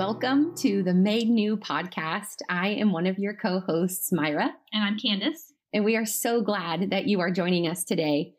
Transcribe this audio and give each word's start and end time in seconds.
Welcome 0.00 0.54
to 0.56 0.82
the 0.82 0.94
Made 0.94 1.28
New 1.28 1.58
podcast. 1.58 2.36
I 2.48 2.68
am 2.68 2.90
one 2.90 3.06
of 3.06 3.18
your 3.18 3.34
co 3.34 3.60
hosts, 3.60 4.10
Myra. 4.10 4.50
And 4.72 4.82
I'm 4.82 4.98
Candace. 4.98 5.52
And 5.74 5.84
we 5.84 5.94
are 5.94 6.06
so 6.06 6.40
glad 6.40 6.88
that 6.88 7.04
you 7.04 7.20
are 7.20 7.30
joining 7.30 7.68
us 7.68 7.84
today. 7.84 8.32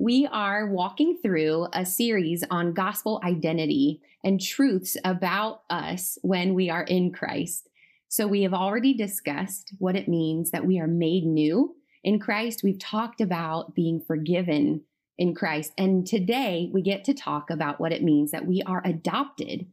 We 0.00 0.26
are 0.26 0.66
walking 0.66 1.20
through 1.22 1.68
a 1.72 1.86
series 1.86 2.42
on 2.50 2.74
gospel 2.74 3.20
identity 3.22 4.00
and 4.24 4.40
truths 4.40 4.96
about 5.04 5.62
us 5.70 6.18
when 6.22 6.52
we 6.52 6.68
are 6.68 6.82
in 6.82 7.12
Christ. 7.12 7.68
So, 8.08 8.26
we 8.26 8.42
have 8.42 8.52
already 8.52 8.92
discussed 8.92 9.72
what 9.78 9.94
it 9.94 10.08
means 10.08 10.50
that 10.50 10.66
we 10.66 10.80
are 10.80 10.88
made 10.88 11.26
new 11.26 11.76
in 12.02 12.18
Christ. 12.18 12.64
We've 12.64 12.80
talked 12.80 13.20
about 13.20 13.76
being 13.76 14.00
forgiven 14.00 14.82
in 15.16 15.32
Christ. 15.36 15.74
And 15.78 16.04
today 16.04 16.70
we 16.72 16.82
get 16.82 17.04
to 17.04 17.14
talk 17.14 17.50
about 17.50 17.78
what 17.78 17.92
it 17.92 18.02
means 18.02 18.32
that 18.32 18.46
we 18.46 18.62
are 18.66 18.82
adopted 18.84 19.68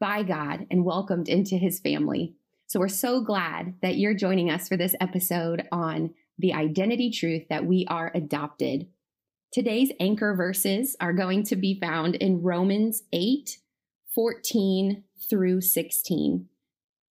by 0.00 0.22
God 0.22 0.66
and 0.70 0.84
welcomed 0.84 1.28
into 1.28 1.56
his 1.56 1.78
family. 1.78 2.34
So 2.66 2.80
we're 2.80 2.88
so 2.88 3.20
glad 3.20 3.74
that 3.82 3.96
you're 3.96 4.14
joining 4.14 4.50
us 4.50 4.66
for 4.66 4.76
this 4.76 4.96
episode 5.00 5.68
on 5.70 6.14
the 6.38 6.54
identity 6.54 7.10
truth 7.10 7.42
that 7.50 7.66
we 7.66 7.86
are 7.88 8.10
adopted. 8.14 8.88
Today's 9.52 9.92
anchor 10.00 10.34
verses 10.34 10.96
are 11.00 11.12
going 11.12 11.42
to 11.44 11.56
be 11.56 11.78
found 11.78 12.14
in 12.16 12.42
Romans 12.42 13.02
8 13.12 13.58
14 14.14 15.04
through 15.28 15.60
16. 15.60 16.48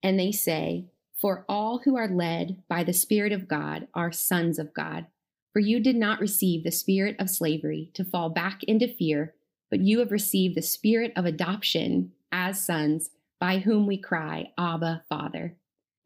And 0.02 0.18
they 0.18 0.32
say, 0.32 0.86
For 1.18 1.44
all 1.48 1.80
who 1.84 1.96
are 1.96 2.08
led 2.08 2.62
by 2.68 2.84
the 2.84 2.92
Spirit 2.92 3.32
of 3.32 3.48
God 3.48 3.88
are 3.94 4.12
sons 4.12 4.58
of 4.58 4.74
God. 4.74 5.06
For 5.52 5.60
you 5.60 5.80
did 5.80 5.96
not 5.96 6.20
receive 6.20 6.62
the 6.62 6.70
spirit 6.70 7.16
of 7.18 7.28
slavery 7.28 7.90
to 7.94 8.04
fall 8.04 8.30
back 8.30 8.62
into 8.64 8.86
fear, 8.86 9.34
but 9.70 9.80
you 9.80 9.98
have 9.98 10.12
received 10.12 10.56
the 10.56 10.62
spirit 10.62 11.12
of 11.16 11.24
adoption 11.24 12.12
as 12.32 12.64
sons, 12.64 13.10
by 13.38 13.58
whom 13.58 13.86
we 13.86 13.98
cry, 13.98 14.52
Abba, 14.58 15.04
Father. 15.08 15.56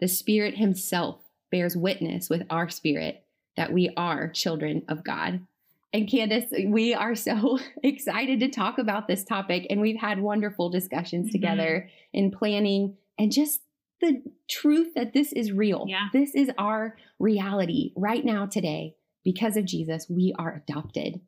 The 0.01 0.09
Spirit 0.09 0.57
Himself 0.57 1.21
bears 1.51 1.77
witness 1.77 2.29
with 2.29 2.43
our 2.51 2.69
spirit 2.69 3.25
that 3.57 3.73
we 3.73 3.91
are 3.97 4.29
children 4.29 4.83
of 4.89 5.05
God. 5.05 5.41
And 5.93 6.11
Candace, 6.11 6.53
we 6.67 6.93
are 6.93 7.15
so 7.15 7.61
excited 7.83 8.41
to 8.41 8.49
talk 8.49 8.79
about 8.79 9.07
this 9.07 9.25
topic, 9.25 9.67
and 9.71 9.81
we've 9.81 10.01
had 10.01 10.21
wonderful 10.21 10.71
discussions 10.71 11.27
mm-hmm. 11.27 11.33
together 11.33 11.89
in 12.13 12.31
planning 12.31 12.97
and 13.19 13.31
just 13.31 13.61
the 14.01 14.23
truth 14.51 14.89
that 14.95 15.13
this 15.13 15.33
is 15.33 15.53
real. 15.53 15.87
Yeah. 15.89 16.09
This 16.13 16.35
is 16.35 16.51
our 16.59 16.97
reality 17.19 17.93
right 17.97 18.25
now, 18.25 18.47
today. 18.47 18.97
Because 19.23 19.57
of 19.57 19.65
Jesus, 19.65 20.07
we 20.11 20.35
are 20.39 20.63
adopted 20.67 21.21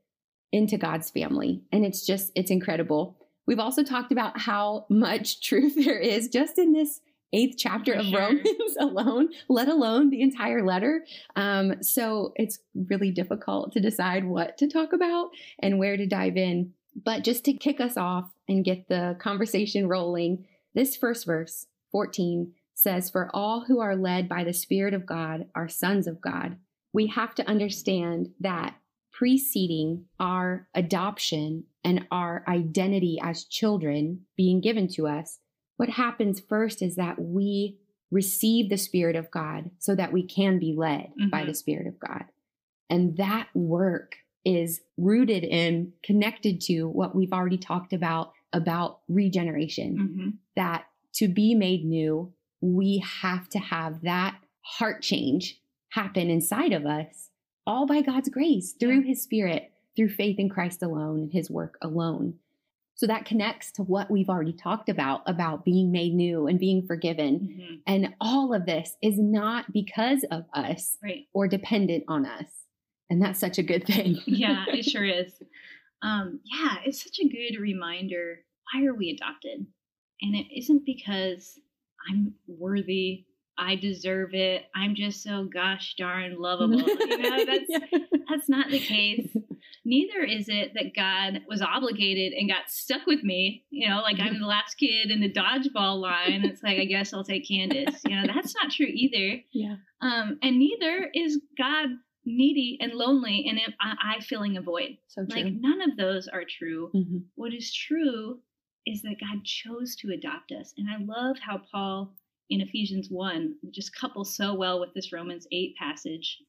into 0.53 0.77
God's 0.77 1.11
family. 1.11 1.63
And 1.73 1.85
it's 1.85 2.05
just, 2.05 2.33
it's 2.35 2.51
incredible. 2.51 3.17
We've 3.47 3.61
also 3.61 3.83
talked 3.83 4.13
about 4.13 4.39
how 4.39 4.87
much 4.89 5.41
truth 5.47 5.75
there 5.77 5.99
is 5.99 6.29
just 6.29 6.59
in 6.59 6.73
this 6.73 7.01
eighth 7.33 7.57
chapter 7.59 7.93
of 7.93 8.07
sure. 8.07 8.21
Romans 8.21 8.77
alone, 8.81 9.29
let 9.49 9.69
alone 9.69 10.11
the 10.11 10.23
entire 10.23 10.65
letter. 10.65 11.05
Um, 11.35 11.83
so 11.83 12.33
it's 12.37 12.59
really 12.75 13.11
difficult 13.11 13.73
to 13.73 13.81
decide 13.81 14.25
what 14.25 14.57
to 14.59 14.69
talk 14.69 14.93
about 14.93 15.31
and 15.59 15.79
where 15.79 15.97
to 15.97 16.07
dive 16.07 16.37
in. 16.37 16.73
But 17.05 17.25
just 17.25 17.45
to 17.45 17.53
kick 17.53 17.81
us 17.81 17.97
off 17.97 18.31
and 18.49 18.65
get 18.65 18.89
the 18.89 19.17
conversation 19.19 19.89
rolling, 19.89 20.47
this 20.75 20.97
first 20.97 21.27
verse, 21.27 21.67
14, 21.93 22.53
says, 22.75 23.11
For 23.11 23.31
all 23.35 23.65
who 23.67 23.81
are 23.81 23.97
led 23.97 24.29
by 24.29 24.45
the 24.45 24.53
Spirit 24.53 24.95
of 24.95 25.05
God 25.05 25.47
are 25.55 25.69
sons 25.69 26.07
of 26.07 26.21
God. 26.21 26.57
We 26.93 27.09
have 27.09 27.35
to 27.35 27.49
understand 27.49 28.31
that 28.41 28.77
preceding 29.17 30.05
our 30.21 30.69
adoption 30.75 31.65
and 31.83 32.07
our 32.11 32.45
identity 32.47 33.19
as 33.23 33.45
children 33.45 34.21
being 34.37 34.61
given 34.61 34.87
to 34.89 35.07
us, 35.07 35.39
what 35.79 35.89
happens 35.89 36.39
first 36.39 36.83
is 36.83 36.97
that 36.97 37.19
we 37.19 37.79
receive 38.11 38.69
the 38.69 38.77
Spirit 38.77 39.17
of 39.17 39.31
God 39.31 39.71
so 39.79 39.95
that 39.95 40.13
we 40.13 40.23
can 40.23 40.59
be 40.59 40.75
led 40.77 41.13
mm-hmm. 41.19 41.31
by 41.31 41.45
the 41.45 41.55
Spirit 41.55 41.87
of 41.87 41.99
God. 41.99 42.25
And 42.91 43.17
that 43.17 43.49
work 43.55 44.17
is 44.45 44.83
rooted 44.97 45.45
in, 45.45 45.93
connected 46.03 46.61
to 46.63 46.85
what 46.85 47.15
we've 47.15 47.33
already 47.33 47.59
talked 47.59 47.93
about 47.93 48.33
about 48.53 49.01
regeneration. 49.09 49.97
Mm-hmm. 49.97 50.29
That 50.57 50.85
to 51.15 51.29
be 51.29 51.55
made 51.55 51.85
new, 51.85 52.33
we 52.61 53.03
have 53.23 53.49
to 53.51 53.59
have 53.59 54.03
that 54.03 54.37
heart 54.61 55.03
change 55.03 55.61
happen 55.91 56.29
inside 56.29 56.73
of 56.73 56.85
us 56.85 57.31
all 57.67 57.87
by 57.87 58.03
God's 58.03 58.29
grace 58.29 58.75
through 58.79 59.03
his 59.03 59.23
spirit, 59.23 59.73
through 59.97 60.11
faith 60.11 60.39
in 60.39 60.49
Christ 60.49 60.83
alone 60.83 61.21
and 61.21 61.33
his 61.33 61.51
work 61.51 61.77
alone. 61.83 62.35
So 62.97 63.07
that 63.07 63.27
connects 63.27 63.73
to 63.73 63.83
what 63.83 64.11
we've 64.11 64.31
already 64.31 64.55
talked 64.55 64.89
about, 64.89 65.23
about 65.27 65.67
being 65.67 65.93
made 65.93 66.15
new 66.15 66.47
and 66.47 66.59
being 66.59 66.87
forgiven. 66.87 67.41
Mm-hmm. 67.41 67.75
And 67.87 68.15
all 68.21 68.55
of 68.55 68.65
this 68.65 68.97
is 69.03 69.19
not 69.19 69.71
because 69.71 70.25
of 70.31 70.45
us 70.55 70.97
right. 71.03 71.27
or 71.35 71.47
dependent 71.47 72.05
on 72.09 72.25
us. 72.25 72.49
And 73.11 73.21
that's 73.21 73.39
such 73.39 73.59
a 73.59 73.63
good 73.63 73.87
thing. 73.87 74.19
yeah, 74.27 74.65
it 74.69 74.85
sure 74.87 75.05
is. 75.05 75.33
Um, 76.03 76.41
yeah, 76.45 76.77
it's 76.87 77.03
such 77.03 77.19
a 77.21 77.29
good 77.29 77.61
reminder. 77.61 78.39
Why 78.73 78.87
are 78.87 78.95
we 78.95 79.11
adopted? 79.11 79.67
And 80.23 80.35
it 80.35 80.47
isn't 80.59 80.87
because 80.87 81.59
I'm 82.11 82.35
worthy 82.47 83.27
I 83.59 83.77
deserve 83.77 84.35
it. 84.35 84.67
I'm 84.75 84.95
just 84.95 85.23
so 85.23 85.45
gosh 85.53 85.95
darn 85.97 86.37
lovable. 86.41 86.79
You 86.79 87.19
know, 87.19 87.45
that's 87.45 87.65
yeah. 87.69 87.99
that's 88.29 88.49
not 88.49 88.71
the 88.71 88.79
case. 88.79 89.35
Neither 89.85 90.25
is 90.25 90.49
it 90.49 90.75
that 90.75 90.97
God 90.97 91.43
was 91.49 91.63
obligated 91.63 92.33
and 92.33 92.49
got 92.49 92.69
stuck 92.69 93.07
with 93.07 93.23
me. 93.23 93.65
You 93.71 93.89
know, 93.89 94.01
like 94.01 94.19
I'm 94.19 94.41
the 94.41 94.47
last 94.47 94.75
kid 94.75 95.11
in 95.11 95.21
the 95.21 95.33
dodgeball 95.33 96.01
line. 96.01 96.45
It's 96.45 96.63
like 96.63 96.79
I 96.79 96.85
guess 96.85 97.15
I'll 97.15 97.25
take 97.25 97.49
Candace. 97.49 98.03
You 98.05 98.17
know, 98.17 98.33
that's 98.35 98.55
not 98.61 98.73
true 98.73 98.89
either. 98.89 99.43
Yeah. 99.53 99.77
Um, 100.01 100.39
and 100.43 100.59
neither 100.59 101.11
is 101.15 101.41
God 101.57 101.89
needy 102.27 102.77
and 102.81 102.93
lonely 102.93 103.47
and 103.49 103.61
I, 103.81 104.17
I 104.17 104.21
feeling 104.21 104.57
a 104.57 104.61
void. 104.61 104.99
So 105.07 105.25
true. 105.25 105.43
Like 105.43 105.53
none 105.53 105.81
of 105.81 105.97
those 105.97 106.27
are 106.29 106.43
true. 106.45 106.91
Mm-hmm. 106.95 107.19
What 107.37 107.55
is 107.55 107.73
true 107.73 108.41
is 108.87 109.03
that 109.03 109.17
God 109.21 109.45
chose 109.45 109.97
to 109.97 110.13
adopt 110.13 110.53
us. 110.53 110.73
And 110.77 110.89
I 110.89 110.97
love 111.05 111.37
how 111.39 111.63
Paul 111.73 112.15
in 112.49 112.61
Ephesians 112.61 113.11
1, 113.11 113.57
just 113.71 113.95
couples 113.95 114.37
so 114.37 114.55
well 114.55 114.79
with 114.79 114.95
this 114.95 115.13
Romans 115.13 115.47
8 115.51 115.75
passage, 115.77 116.43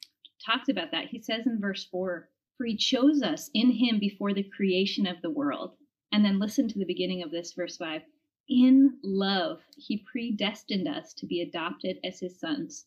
talks 0.46 0.70
about 0.70 0.92
that. 0.92 1.08
He 1.08 1.22
says 1.22 1.48
in 1.48 1.60
verse 1.60 1.86
4, 1.86 2.30
For 2.58 2.66
he 2.66 2.78
chose 2.78 3.24
us 3.24 3.50
in 3.54 3.72
him 3.72 4.00
before 4.00 4.34
the 4.34 4.44
creation 4.44 5.08
of 5.08 5.22
the 5.22 5.32
world. 5.32 5.76
And 6.12 6.24
then 6.24 6.40
listen 6.40 6.68
to 6.68 6.80
the 6.80 6.86
beginning 6.86 7.24
of 7.24 7.32
this, 7.32 7.54
verse 7.54 7.78
5. 7.78 8.02
In 8.50 8.98
love, 9.04 9.62
he 9.76 10.06
predestined 10.10 10.88
us 10.88 11.14
to 11.16 11.26
be 11.26 11.42
adopted 11.42 12.00
as 12.04 12.20
his 12.20 12.40
sons 12.40 12.86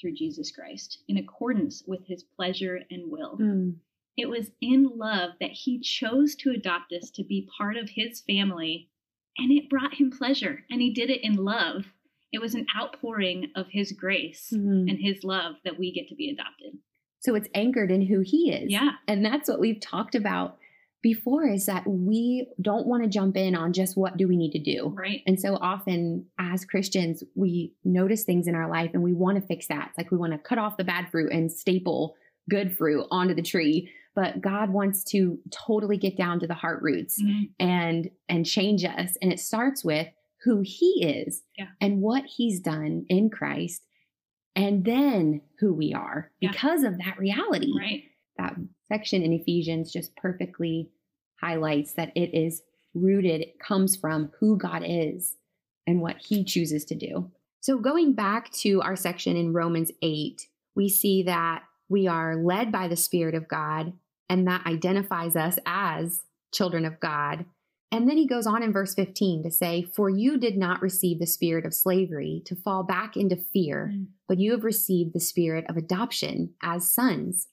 through 0.00 0.14
Jesus 0.14 0.50
Christ, 0.50 1.02
in 1.08 1.18
accordance 1.18 1.82
with 1.86 2.06
his 2.06 2.22
pleasure 2.22 2.80
and 2.90 3.10
will. 3.10 3.36
Mm. 3.38 3.76
It 4.16 4.26
was 4.26 4.52
in 4.60 4.84
love 4.96 5.32
that 5.40 5.52
he 5.52 5.80
chose 5.80 6.34
to 6.36 6.50
adopt 6.50 6.92
us 6.92 7.10
to 7.10 7.24
be 7.24 7.48
part 7.56 7.76
of 7.76 7.90
his 7.90 8.20
family, 8.20 8.88
and 9.36 9.50
it 9.50 9.68
brought 9.68 9.94
him 9.94 10.10
pleasure, 10.10 10.64
and 10.70 10.80
he 10.80 10.92
did 10.92 11.10
it 11.10 11.24
in 11.24 11.34
love 11.34 11.92
it 12.32 12.40
was 12.40 12.54
an 12.54 12.66
outpouring 12.76 13.50
of 13.54 13.66
his 13.70 13.92
grace 13.92 14.50
mm-hmm. 14.52 14.88
and 14.88 14.98
his 14.98 15.22
love 15.22 15.54
that 15.64 15.78
we 15.78 15.92
get 15.92 16.08
to 16.08 16.14
be 16.14 16.30
adopted. 16.30 16.78
So 17.20 17.34
it's 17.34 17.48
anchored 17.54 17.92
in 17.92 18.02
who 18.02 18.20
he 18.20 18.50
is. 18.50 18.72
Yeah. 18.72 18.92
And 19.06 19.24
that's 19.24 19.48
what 19.48 19.60
we've 19.60 19.80
talked 19.80 20.14
about 20.14 20.58
before 21.02 21.46
is 21.46 21.66
that 21.66 21.86
we 21.86 22.48
don't 22.60 22.86
want 22.86 23.02
to 23.02 23.08
jump 23.08 23.36
in 23.36 23.54
on 23.54 23.72
just 23.72 23.96
what 23.96 24.16
do 24.16 24.26
we 24.26 24.36
need 24.36 24.52
to 24.52 24.58
do. 24.58 24.92
Right. 24.96 25.22
And 25.26 25.38
so 25.38 25.56
often 25.56 26.26
as 26.38 26.64
Christians, 26.64 27.22
we 27.34 27.74
notice 27.84 28.24
things 28.24 28.46
in 28.46 28.54
our 28.54 28.68
life 28.68 28.90
and 28.94 29.02
we 29.02 29.12
want 29.12 29.40
to 29.40 29.46
fix 29.46 29.66
that. 29.66 29.88
It's 29.90 29.98
like 29.98 30.10
we 30.10 30.16
want 30.16 30.32
to 30.32 30.38
cut 30.38 30.58
off 30.58 30.76
the 30.76 30.84
bad 30.84 31.10
fruit 31.10 31.32
and 31.32 31.50
staple 31.50 32.14
good 32.48 32.76
fruit 32.76 33.06
onto 33.10 33.34
the 33.34 33.42
tree. 33.42 33.90
But 34.14 34.40
God 34.40 34.70
wants 34.70 35.04
to 35.04 35.38
totally 35.50 35.96
get 35.96 36.16
down 36.16 36.40
to 36.40 36.46
the 36.46 36.54
heart 36.54 36.82
roots 36.82 37.20
mm-hmm. 37.20 37.44
and 37.58 38.10
and 38.28 38.44
change 38.44 38.84
us. 38.84 39.16
And 39.22 39.32
it 39.32 39.40
starts 39.40 39.84
with 39.84 40.08
who 40.44 40.62
he 40.64 41.04
is 41.04 41.42
yeah. 41.58 41.66
and 41.80 42.00
what 42.00 42.24
he's 42.24 42.60
done 42.60 43.06
in 43.08 43.30
Christ, 43.30 43.82
and 44.54 44.84
then 44.84 45.42
who 45.60 45.72
we 45.72 45.94
are 45.94 46.30
because 46.40 46.82
of 46.82 46.98
that 46.98 47.18
reality. 47.18 47.72
Right. 47.78 48.04
That 48.38 48.56
section 48.88 49.22
in 49.22 49.32
Ephesians 49.32 49.92
just 49.92 50.14
perfectly 50.16 50.90
highlights 51.40 51.92
that 51.94 52.12
it 52.14 52.34
is 52.34 52.62
rooted, 52.94 53.40
it 53.40 53.58
comes 53.58 53.96
from 53.96 54.30
who 54.38 54.58
God 54.58 54.82
is 54.84 55.36
and 55.86 56.00
what 56.00 56.16
he 56.18 56.44
chooses 56.44 56.84
to 56.86 56.94
do. 56.94 57.30
So, 57.60 57.78
going 57.78 58.14
back 58.14 58.50
to 58.54 58.82
our 58.82 58.96
section 58.96 59.36
in 59.36 59.52
Romans 59.52 59.90
8, 60.02 60.46
we 60.74 60.88
see 60.88 61.22
that 61.24 61.62
we 61.88 62.06
are 62.06 62.36
led 62.36 62.72
by 62.72 62.88
the 62.88 62.96
Spirit 62.96 63.34
of 63.34 63.48
God, 63.48 63.92
and 64.28 64.46
that 64.46 64.66
identifies 64.66 65.36
us 65.36 65.58
as 65.66 66.22
children 66.52 66.84
of 66.84 66.98
God. 67.00 67.44
And 67.92 68.08
then 68.08 68.16
he 68.16 68.26
goes 68.26 68.46
on 68.46 68.62
in 68.62 68.72
verse 68.72 68.94
15 68.94 69.42
to 69.44 69.50
say, 69.50 69.82
For 69.82 70.08
you 70.08 70.38
did 70.38 70.56
not 70.56 70.80
receive 70.80 71.18
the 71.18 71.26
spirit 71.26 71.66
of 71.66 71.74
slavery 71.74 72.42
to 72.46 72.56
fall 72.56 72.82
back 72.84 73.18
into 73.18 73.36
fear, 73.36 73.92
mm. 73.94 74.06
but 74.26 74.40
you 74.40 74.52
have 74.52 74.64
received 74.64 75.12
the 75.12 75.20
spirit 75.20 75.66
of 75.68 75.76
adoption 75.76 76.54
as 76.62 76.90
sons. 76.90 77.48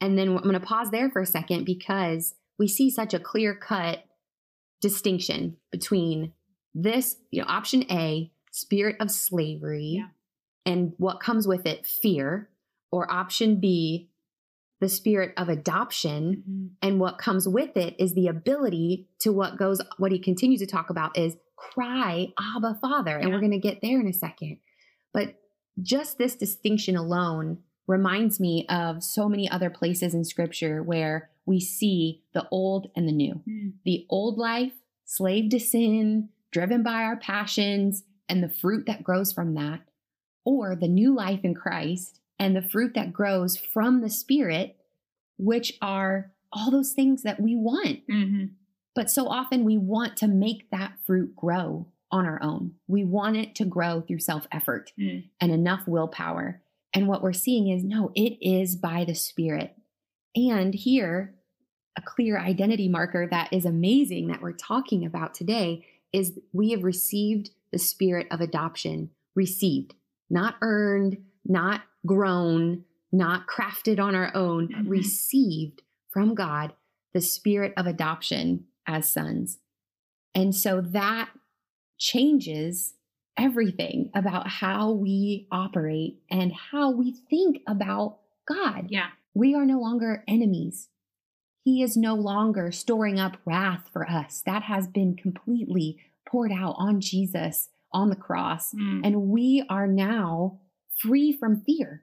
And 0.00 0.16
then 0.16 0.28
I'm 0.28 0.42
going 0.42 0.54
to 0.54 0.60
pause 0.60 0.90
there 0.90 1.10
for 1.10 1.20
a 1.20 1.26
second 1.26 1.66
because 1.66 2.34
we 2.58 2.68
see 2.68 2.90
such 2.90 3.12
a 3.12 3.20
clear 3.20 3.54
cut 3.54 4.02
distinction 4.80 5.58
between 5.70 6.32
this, 6.74 7.16
you 7.30 7.42
know, 7.42 7.48
option 7.48 7.84
A, 7.90 8.32
spirit 8.52 8.96
of 8.98 9.10
slavery, 9.10 9.96
Yeah. 9.98 10.08
and 10.64 10.94
what 10.96 11.20
comes 11.20 11.46
with 11.46 11.66
it, 11.66 11.84
fear, 11.84 12.48
or 12.90 13.12
option 13.12 13.60
B, 13.60 14.09
the 14.80 14.88
spirit 14.88 15.32
of 15.36 15.48
adoption, 15.48 16.72
and 16.82 16.98
what 17.00 17.18
comes 17.18 17.46
with 17.46 17.76
it 17.76 17.94
is 17.98 18.14
the 18.14 18.28
ability 18.28 19.08
to 19.20 19.30
what 19.32 19.58
goes, 19.58 19.80
what 19.98 20.10
he 20.12 20.18
continues 20.18 20.60
to 20.60 20.66
talk 20.66 20.88
about 20.90 21.16
is 21.18 21.36
cry, 21.56 22.28
Abba, 22.56 22.78
Father. 22.80 23.16
And 23.16 23.28
Yeah. 23.28 23.34
we're 23.34 23.40
going 23.40 23.50
to 23.52 23.58
get 23.58 23.80
there 23.82 24.00
in 24.00 24.08
a 24.08 24.12
second. 24.12 24.58
But 25.12 25.34
just 25.82 26.16
this 26.18 26.34
distinction 26.34 26.96
alone 26.96 27.58
reminds 27.86 28.40
me 28.40 28.66
of 28.68 29.02
so 29.02 29.28
many 29.28 29.50
other 29.50 29.68
places 29.68 30.14
in 30.14 30.24
scripture 30.24 30.82
where 30.82 31.30
we 31.44 31.60
see 31.60 32.22
the 32.32 32.46
old 32.50 32.90
and 32.96 33.06
the 33.08 33.12
new 33.12 33.42
Mm. 33.48 33.72
the 33.84 34.06
old 34.08 34.38
life, 34.38 34.72
slave 35.04 35.50
to 35.50 35.58
sin, 35.60 36.28
driven 36.52 36.82
by 36.82 37.02
our 37.02 37.16
passions, 37.16 38.04
and 38.28 38.42
the 38.42 38.48
fruit 38.48 38.86
that 38.86 39.02
grows 39.02 39.32
from 39.32 39.54
that, 39.54 39.80
or 40.44 40.74
the 40.76 40.88
new 40.88 41.14
life 41.14 41.40
in 41.44 41.54
Christ 41.54 42.19
and 42.40 42.56
the 42.56 42.62
fruit 42.62 42.94
that 42.94 43.12
grows 43.12 43.56
from 43.56 44.00
the 44.00 44.10
Spirit, 44.10 44.76
which 45.38 45.74
are 45.80 46.32
all 46.52 46.70
those 46.72 46.92
things 46.92 47.22
that 47.22 47.38
we 47.40 47.54
want. 47.54 48.00
hmm 48.10 48.46
But 48.96 49.10
so 49.10 49.28
often 49.28 49.64
we 49.64 49.78
want 49.78 50.16
to 50.16 50.26
make 50.26 50.70
that 50.70 50.94
fruit 51.06 51.36
grow 51.36 51.86
on 52.10 52.26
our 52.26 52.42
own. 52.42 52.72
We 52.88 53.04
want 53.04 53.36
it 53.36 53.54
to 53.56 53.64
grow 53.64 54.00
through 54.00 54.18
self 54.18 54.48
effort 54.50 54.92
Mm. 54.98 55.28
and 55.40 55.52
enough 55.52 55.86
willpower. 55.86 56.62
And 56.92 57.06
what 57.06 57.22
we're 57.22 57.32
seeing 57.32 57.68
is 57.68 57.84
no, 57.84 58.10
it 58.16 58.36
is 58.40 58.74
by 58.74 59.04
the 59.04 59.14
Spirit. 59.14 59.76
And 60.34 60.74
here, 60.74 61.36
a 61.96 62.02
clear 62.02 62.38
identity 62.38 62.88
marker 62.88 63.28
that 63.30 63.52
is 63.52 63.64
amazing 63.64 64.28
that 64.28 64.42
we're 64.42 64.52
talking 64.52 65.04
about 65.04 65.34
today 65.34 65.84
is 66.12 66.38
we 66.52 66.70
have 66.70 66.82
received 66.82 67.50
the 67.70 67.78
spirit 67.78 68.26
of 68.30 68.40
adoption, 68.40 69.10
received, 69.36 69.94
not 70.28 70.56
earned, 70.62 71.18
not 71.44 71.82
grown, 72.06 72.84
not 73.12 73.46
crafted 73.46 74.00
on 74.00 74.14
our 74.14 74.34
own, 74.34 74.68
Mhm. 74.68 74.88
received 74.88 75.82
from 76.08 76.34
God 76.34 76.72
the 77.12 77.20
spirit 77.20 77.72
of 77.76 77.86
adoption 77.86 78.66
as 78.86 79.10
sons. 79.10 79.58
And 80.34 80.54
so 80.54 80.80
that 80.80 81.30
changes 81.98 82.94
everything 83.36 84.10
about 84.14 84.48
how 84.48 84.90
we 84.90 85.46
operate 85.50 86.22
and 86.30 86.52
how 86.52 86.90
we 86.90 87.12
think 87.12 87.62
about 87.66 88.18
God. 88.46 88.86
Yeah. 88.90 89.08
We 89.34 89.54
are 89.54 89.66
no 89.66 89.80
longer 89.80 90.24
enemies. 90.26 90.88
He 91.62 91.82
is 91.82 91.96
no 91.96 92.14
longer 92.14 92.72
storing 92.72 93.18
up 93.18 93.36
wrath 93.44 93.88
for 93.92 94.08
us. 94.08 94.42
That 94.42 94.62
has 94.64 94.88
been 94.88 95.16
completely 95.16 95.98
poured 96.26 96.52
out 96.52 96.74
on 96.78 97.00
Jesus 97.00 97.70
on 97.92 98.08
the 98.08 98.16
cross. 98.16 98.72
Mm. 98.72 99.00
And 99.04 99.28
we 99.28 99.64
are 99.68 99.86
now 99.86 100.60
free 101.00 101.32
from 101.32 101.62
fear, 101.62 102.02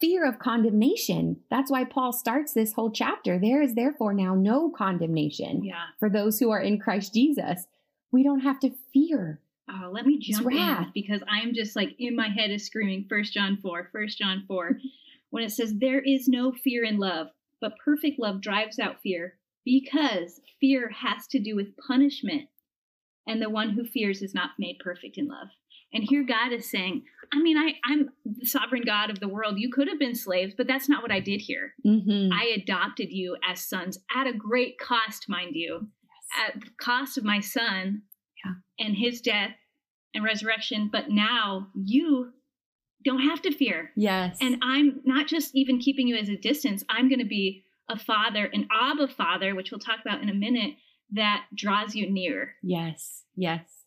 fear 0.00 0.26
of 0.26 0.38
condemnation. 0.38 1.38
That's 1.50 1.70
why 1.70 1.84
Paul 1.84 2.12
starts 2.12 2.52
this 2.52 2.72
whole 2.74 2.90
chapter. 2.90 3.38
There 3.38 3.62
is 3.62 3.74
therefore 3.74 4.12
now 4.14 4.34
no 4.34 4.70
condemnation 4.70 5.64
Yeah. 5.64 5.84
for 5.98 6.10
those 6.10 6.38
who 6.38 6.50
are 6.50 6.60
in 6.60 6.78
Christ 6.78 7.14
Jesus. 7.14 7.66
We 8.12 8.22
don't 8.22 8.40
have 8.40 8.60
to 8.60 8.70
fear. 8.92 9.40
Oh, 9.68 9.90
let 9.90 10.06
me 10.06 10.18
jump 10.18 10.52
in 10.52 10.90
because 10.94 11.22
I'm 11.28 11.52
just 11.54 11.74
like 11.74 11.96
in 11.98 12.14
my 12.14 12.28
head 12.28 12.50
is 12.50 12.64
screaming 12.64 13.06
First 13.08 13.32
John 13.32 13.58
4, 13.62 13.88
1 13.90 14.08
John 14.16 14.44
4, 14.46 14.78
when 15.30 15.42
it 15.42 15.50
says, 15.50 15.74
There 15.74 16.00
is 16.00 16.28
no 16.28 16.52
fear 16.52 16.84
in 16.84 16.98
love, 16.98 17.28
but 17.60 17.78
perfect 17.84 18.18
love 18.20 18.40
drives 18.40 18.78
out 18.78 19.00
fear 19.02 19.38
because 19.64 20.40
fear 20.60 20.88
has 20.90 21.26
to 21.28 21.40
do 21.40 21.56
with 21.56 21.76
punishment. 21.76 22.48
And 23.26 23.42
the 23.42 23.50
one 23.50 23.70
who 23.70 23.84
fears 23.84 24.22
is 24.22 24.34
not 24.34 24.50
made 24.56 24.78
perfect 24.78 25.18
in 25.18 25.26
love. 25.26 25.48
And 25.92 26.04
here 26.04 26.24
God 26.24 26.52
is 26.52 26.70
saying, 26.70 27.04
I 27.32 27.40
mean, 27.40 27.56
I, 27.56 27.74
I'm 27.84 28.10
the 28.24 28.46
sovereign 28.46 28.82
God 28.84 29.10
of 29.10 29.18
the 29.20 29.28
world. 29.28 29.58
You 29.58 29.70
could 29.70 29.88
have 29.88 29.98
been 29.98 30.14
slaves, 30.14 30.54
but 30.56 30.66
that's 30.66 30.88
not 30.88 31.02
what 31.02 31.10
I 31.12 31.20
did 31.20 31.40
here. 31.40 31.74
Mhm. 31.84 32.30
I 32.32 32.44
adopted 32.56 33.10
you 33.10 33.36
as 33.48 33.64
sons 33.64 33.98
at 34.14 34.26
a 34.26 34.32
great 34.32 34.78
cost, 34.78 35.28
mind 35.28 35.54
you, 35.56 35.88
at 36.46 36.60
the 36.60 36.70
cost 36.80 37.18
of 37.18 37.24
my 37.24 37.40
son 37.40 38.02
Yeah. 38.44 38.52
and 38.86 38.96
his 38.96 39.20
death 39.20 39.52
and 40.14 40.22
resurrection. 40.24 40.88
But 40.92 41.10
now 41.10 41.68
you 41.74 42.32
don't 43.04 43.22
have 43.22 43.42
to 43.42 43.52
fear. 43.52 43.92
Yes. 43.96 44.38
And 44.40 44.58
I'm 44.62 45.00
not 45.04 45.26
just 45.28 45.54
even 45.54 45.78
keeping 45.78 46.08
you 46.08 46.16
as 46.16 46.28
a 46.28 46.36
distance, 46.36 46.84
I'm 46.88 47.08
going 47.08 47.20
to 47.20 47.24
be 47.24 47.64
a 47.88 47.96
father, 47.98 48.46
an 48.46 48.66
Abba 48.72 49.08
father, 49.08 49.54
which 49.54 49.70
we'll 49.70 49.78
talk 49.78 50.00
about 50.00 50.20
in 50.22 50.28
a 50.28 50.34
minute, 50.34 50.74
that 51.12 51.44
draws 51.54 51.94
you 51.94 52.10
near. 52.10 52.54
yes. 52.62 53.22
Yes. 53.36 53.84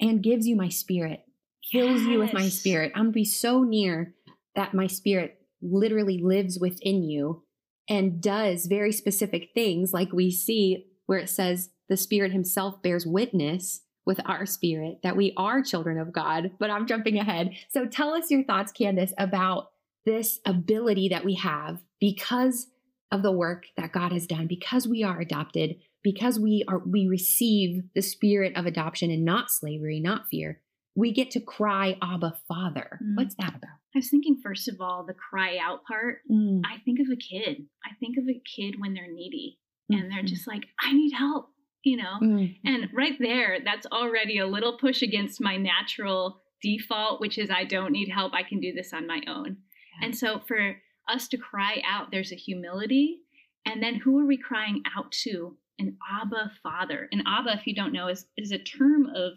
And 0.00 0.22
gives 0.22 0.46
you 0.48 0.56
my 0.56 0.68
spirit, 0.68 1.22
fills 1.70 2.02
you 2.02 2.18
with 2.18 2.32
my 2.32 2.48
spirit. 2.48 2.92
I'm 2.94 3.04
going 3.04 3.12
to 3.12 3.16
be 3.16 3.24
so 3.24 3.62
near 3.62 4.14
that 4.54 4.74
my 4.74 4.86
spirit 4.86 5.38
literally 5.62 6.18
lives 6.18 6.58
within 6.58 7.02
you 7.02 7.42
and 7.88 8.20
does 8.20 8.66
very 8.66 8.92
specific 8.92 9.50
things, 9.54 9.92
like 9.92 10.12
we 10.12 10.30
see 10.30 10.86
where 11.06 11.18
it 11.18 11.28
says 11.28 11.70
the 11.88 11.96
spirit 11.96 12.32
himself 12.32 12.82
bears 12.82 13.06
witness 13.06 13.82
with 14.04 14.20
our 14.24 14.46
spirit 14.46 14.98
that 15.02 15.16
we 15.16 15.32
are 15.36 15.62
children 15.62 15.98
of 15.98 16.12
God. 16.12 16.52
But 16.58 16.70
I'm 16.70 16.86
jumping 16.86 17.18
ahead. 17.18 17.50
So 17.70 17.86
tell 17.86 18.14
us 18.14 18.30
your 18.30 18.44
thoughts, 18.44 18.72
Candace, 18.72 19.12
about 19.18 19.70
this 20.04 20.38
ability 20.46 21.08
that 21.08 21.24
we 21.24 21.34
have 21.34 21.82
because 22.00 22.68
of 23.10 23.22
the 23.22 23.32
work 23.32 23.66
that 23.76 23.92
God 23.92 24.12
has 24.12 24.26
done, 24.26 24.46
because 24.46 24.86
we 24.86 25.02
are 25.02 25.20
adopted, 25.20 25.76
because 26.02 26.38
we 26.38 26.64
are 26.68 26.78
we 26.78 27.06
receive 27.06 27.82
the 27.94 28.02
spirit 28.02 28.56
of 28.56 28.66
adoption 28.66 29.10
and 29.10 29.24
not 29.24 29.50
slavery, 29.50 30.00
not 30.00 30.28
fear. 30.28 30.60
We 30.96 31.12
get 31.12 31.30
to 31.32 31.40
cry, 31.40 31.96
Abba, 32.02 32.36
Father. 32.48 32.98
Mm. 33.04 33.16
What's 33.16 33.34
that 33.36 33.50
about? 33.50 33.76
I 33.94 33.98
was 33.98 34.10
thinking, 34.10 34.40
first 34.42 34.66
of 34.68 34.80
all, 34.80 35.04
the 35.06 35.14
cry 35.14 35.58
out 35.58 35.84
part. 35.84 36.18
Mm, 36.30 36.62
I 36.64 36.78
think 36.84 36.98
of 37.00 37.06
a 37.12 37.16
kid. 37.16 37.66
I 37.84 37.94
think 38.00 38.16
of 38.18 38.24
a 38.28 38.40
kid 38.56 38.76
when 38.80 38.94
they're 38.94 39.12
needy 39.12 39.58
and 39.90 40.10
they're 40.10 40.22
mhm, 40.22 40.26
just 40.26 40.46
like, 40.46 40.64
I 40.80 40.92
need 40.92 41.12
help, 41.12 41.50
you 41.84 41.96
know? 41.98 42.18
mm, 42.22 42.56
And 42.64 42.88
right 42.94 43.14
there, 43.20 43.58
that's 43.64 43.86
already 43.86 44.38
a 44.38 44.46
little 44.46 44.76
push 44.78 45.02
against 45.02 45.40
my 45.40 45.56
natural 45.56 46.42
default, 46.62 47.20
which 47.20 47.38
is 47.38 47.50
I 47.50 47.64
don't 47.64 47.92
need 47.92 48.08
help. 48.08 48.32
I 48.34 48.42
can 48.42 48.58
do 48.60 48.72
this 48.72 48.92
on 48.92 49.06
my 49.06 49.20
own. 49.28 49.58
And 50.02 50.16
so 50.16 50.40
for 50.48 50.76
us 51.08 51.28
to 51.28 51.36
cry 51.38 51.82
out, 51.88 52.10
there's 52.10 52.32
a 52.32 52.36
humility. 52.36 53.20
And 53.64 53.82
then 53.82 53.94
who 53.96 54.18
are 54.18 54.26
we 54.26 54.36
crying 54.36 54.82
out 54.96 55.12
to? 55.24 55.56
An 55.78 55.96
Abba 56.20 56.52
Father. 56.62 57.08
An 57.12 57.22
Abba, 57.26 57.52
if 57.58 57.66
you 57.66 57.74
don't 57.74 57.92
know, 57.92 58.08
is, 58.08 58.26
is 58.36 58.50
a 58.50 58.58
term 58.58 59.06
of 59.14 59.32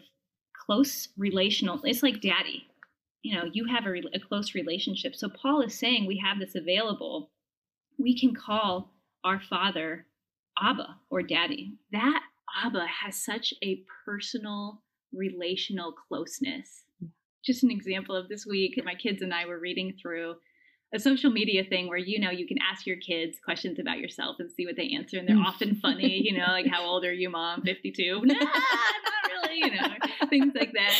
close 0.70 1.08
relational. 1.18 1.80
It's 1.84 2.02
like 2.02 2.20
daddy. 2.20 2.66
You 3.22 3.34
know, 3.34 3.44
you 3.52 3.66
have 3.66 3.86
a, 3.86 3.90
re- 3.90 4.08
a 4.14 4.20
close 4.20 4.54
relationship. 4.54 5.16
So 5.16 5.28
Paul 5.28 5.62
is 5.62 5.76
saying 5.76 6.06
we 6.06 6.22
have 6.24 6.38
this 6.38 6.54
available. 6.54 7.30
We 7.98 8.18
can 8.18 8.34
call 8.34 8.92
our 9.24 9.40
Father 9.40 10.06
Abba 10.62 10.96
or 11.10 11.22
Daddy. 11.22 11.72
That 11.90 12.22
Abba 12.64 12.86
has 13.04 13.16
such 13.16 13.52
a 13.64 13.82
personal, 14.04 14.80
relational 15.12 15.92
closeness. 15.92 16.84
Just 17.44 17.64
an 17.64 17.70
example 17.72 18.14
of 18.14 18.28
this 18.28 18.46
week, 18.46 18.80
my 18.84 18.94
kids 18.94 19.22
and 19.22 19.34
I 19.34 19.46
were 19.46 19.58
reading 19.58 19.94
through 20.00 20.36
a 20.94 20.98
social 21.00 21.30
media 21.30 21.64
thing 21.64 21.88
where 21.88 21.98
you 21.98 22.18
know 22.20 22.30
you 22.30 22.46
can 22.46 22.58
ask 22.70 22.86
your 22.86 22.96
kids 22.96 23.38
questions 23.44 23.78
about 23.78 23.98
yourself 23.98 24.36
and 24.38 24.50
see 24.50 24.66
what 24.66 24.76
they 24.76 24.90
answer, 24.96 25.18
and 25.18 25.28
they're 25.28 25.36
Mm. 25.36 25.46
often 25.46 25.74
funny. 25.76 26.20
You 26.24 26.36
know, 26.38 26.46
like 26.48 26.66
how 26.66 26.84
old 26.84 27.04
are 27.04 27.12
you, 27.12 27.28
mom? 27.30 27.62
Fifty-two. 27.62 28.20
Nah, 28.24 28.34
not 28.34 29.44
really. 29.44 29.58
You 29.58 29.70
know, 29.70 29.88
things 30.28 30.52
like 30.54 30.72
that. 30.72 30.94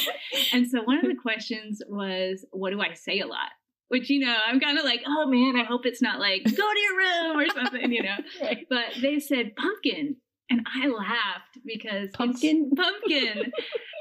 And 0.53 0.69
so 0.69 0.83
one 0.83 0.99
of 0.99 1.05
the 1.05 1.17
questions 1.21 1.83
was, 1.89 2.45
"What 2.53 2.71
do 2.71 2.81
I 2.81 2.95
say 2.95 3.21
a 3.21 3.27
lot?" 3.27 3.51
Which 3.89 4.09
you 4.09 4.21
know, 4.25 4.37
I'm 4.47 4.61
kind 4.61 4.79
of 4.79 4.85
like, 4.85 5.03
"Oh 5.07 5.27
man, 5.29 5.61
I 5.61 5.65
hope 5.65 5.85
it's 5.87 6.03
not 6.03 6.21
like 6.21 6.45
go 6.45 6.51
to 6.51 6.79
your 6.81 6.97
room 6.97 7.39
or 7.41 7.47
something." 7.49 7.93
You 7.93 8.03
know, 8.05 8.17
Right. 8.43 8.67
but 8.71 8.87
they 9.03 9.19
said 9.21 9.55
pumpkin 9.57 10.17
and 10.53 10.67
i 10.83 10.89
laughed 10.89 11.59
because 11.65 12.11
Pumpkin? 12.13 12.73
pumpkin 12.77 13.53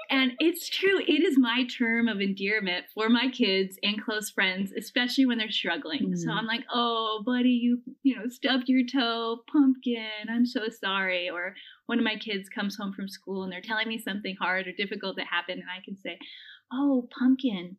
and 0.09 0.31
it's 0.39 0.67
true 0.67 0.97
it 0.99 1.21
is 1.23 1.37
my 1.37 1.63
term 1.77 2.07
of 2.07 2.19
endearment 2.21 2.85
for 2.95 3.07
my 3.07 3.27
kids 3.29 3.77
and 3.83 4.03
close 4.03 4.31
friends 4.31 4.71
especially 4.75 5.27
when 5.27 5.37
they're 5.37 5.51
struggling 5.51 6.15
so 6.15 6.29
Mm. 6.29 6.33
i'm 6.37 6.47
like 6.47 6.63
oh 6.73 7.21
buddy 7.23 7.49
you 7.51 7.83
you 8.01 8.15
know 8.15 8.27
stubbed 8.29 8.67
your 8.67 8.81
toe 8.91 9.43
pumpkin 9.51 10.07
i'm 10.27 10.47
so 10.47 10.61
sorry 10.69 11.29
or 11.29 11.53
one 11.89 11.97
of 11.97 12.05
my 12.05 12.15
kids 12.15 12.47
comes 12.49 12.75
home 12.77 12.93
from 12.93 13.09
school 13.09 13.43
and 13.43 13.51
they're 13.51 13.61
telling 13.61 13.87
me 13.87 13.97
something 13.97 14.35
hard 14.39 14.67
or 14.67 14.71
difficult 14.71 15.15
that 15.15 15.25
happened 15.25 15.59
and 15.59 15.69
i 15.75 15.83
can 15.83 15.97
say 15.97 16.17
oh 16.71 17.07
pumpkin 17.17 17.75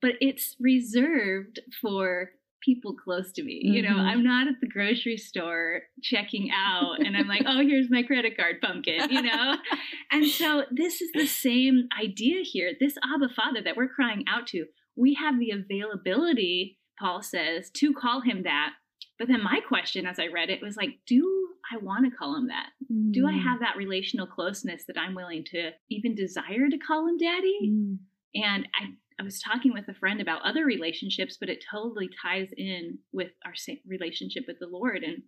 but 0.00 0.12
it's 0.20 0.54
reserved 0.60 1.58
for 1.80 2.30
people 2.60 2.92
close 2.92 3.30
to 3.32 3.42
me. 3.44 3.60
You 3.62 3.82
know, 3.82 3.94
Mhm. 3.96 4.04
I'm 4.10 4.24
not 4.24 4.48
at 4.48 4.60
the 4.60 4.66
grocery 4.66 5.16
store 5.16 5.82
checking 6.02 6.50
out 6.50 6.98
and 7.04 7.16
I'm 7.16 7.28
like, 7.28 7.44
oh, 7.46 7.60
here's 7.60 7.88
my 7.90 8.02
credit 8.02 8.36
card 8.36 8.60
pumpkin, 8.60 9.10
you 9.10 9.22
know? 9.22 9.56
and 10.10 10.26
so 10.26 10.64
this 10.70 11.00
is 11.00 11.10
the 11.12 11.26
same 11.26 11.88
idea 12.00 12.42
here. 12.42 12.72
This 12.78 12.96
Abba 13.14 13.28
Father 13.34 13.62
that 13.62 13.76
we're 13.76 13.88
crying 13.88 14.24
out 14.28 14.48
to, 14.48 14.66
we 14.96 15.14
have 15.14 15.38
the 15.38 15.52
availability, 15.52 16.78
Paul 16.98 17.22
says, 17.22 17.70
to 17.74 17.92
call 17.94 18.22
him 18.22 18.42
that. 18.42 18.72
But 19.18 19.28
then 19.28 19.42
my 19.42 19.60
question 19.66 20.04
as 20.06 20.18
I 20.18 20.26
read 20.26 20.50
it 20.50 20.60
was 20.62 20.76
like, 20.76 20.98
do 21.06 21.47
I 21.72 21.78
want 21.78 22.04
to 22.04 22.16
call 22.16 22.36
him 22.36 22.48
that? 22.48 22.70
Mm. 22.90 23.12
Do 23.12 23.26
I 23.26 23.32
mm. 23.32 23.42
have 23.42 23.60
that 23.60 23.76
relational 23.76 24.26
closeness 24.26 24.84
that 24.86 24.98
I'm 24.98 25.14
willing 25.14 25.44
to 25.52 25.70
even 25.90 26.14
desire 26.14 26.68
to 26.70 26.78
call 26.78 27.06
him 27.06 27.18
daddy? 27.18 27.58
Mm. 27.64 27.98
And 28.34 28.68
I, 28.74 28.86
I 29.20 29.22
was 29.22 29.40
talking 29.40 29.72
with 29.72 29.88
a 29.88 29.94
friend 29.94 30.20
about 30.20 30.42
other 30.42 30.64
relationships, 30.64 31.36
but 31.38 31.48
it 31.48 31.64
totally 31.70 32.08
ties 32.22 32.48
in 32.56 32.98
with 33.12 33.30
our 33.44 33.54
relationship 33.86 34.44
with 34.46 34.58
the 34.60 34.66
Lord. 34.66 35.02
And 35.02 35.22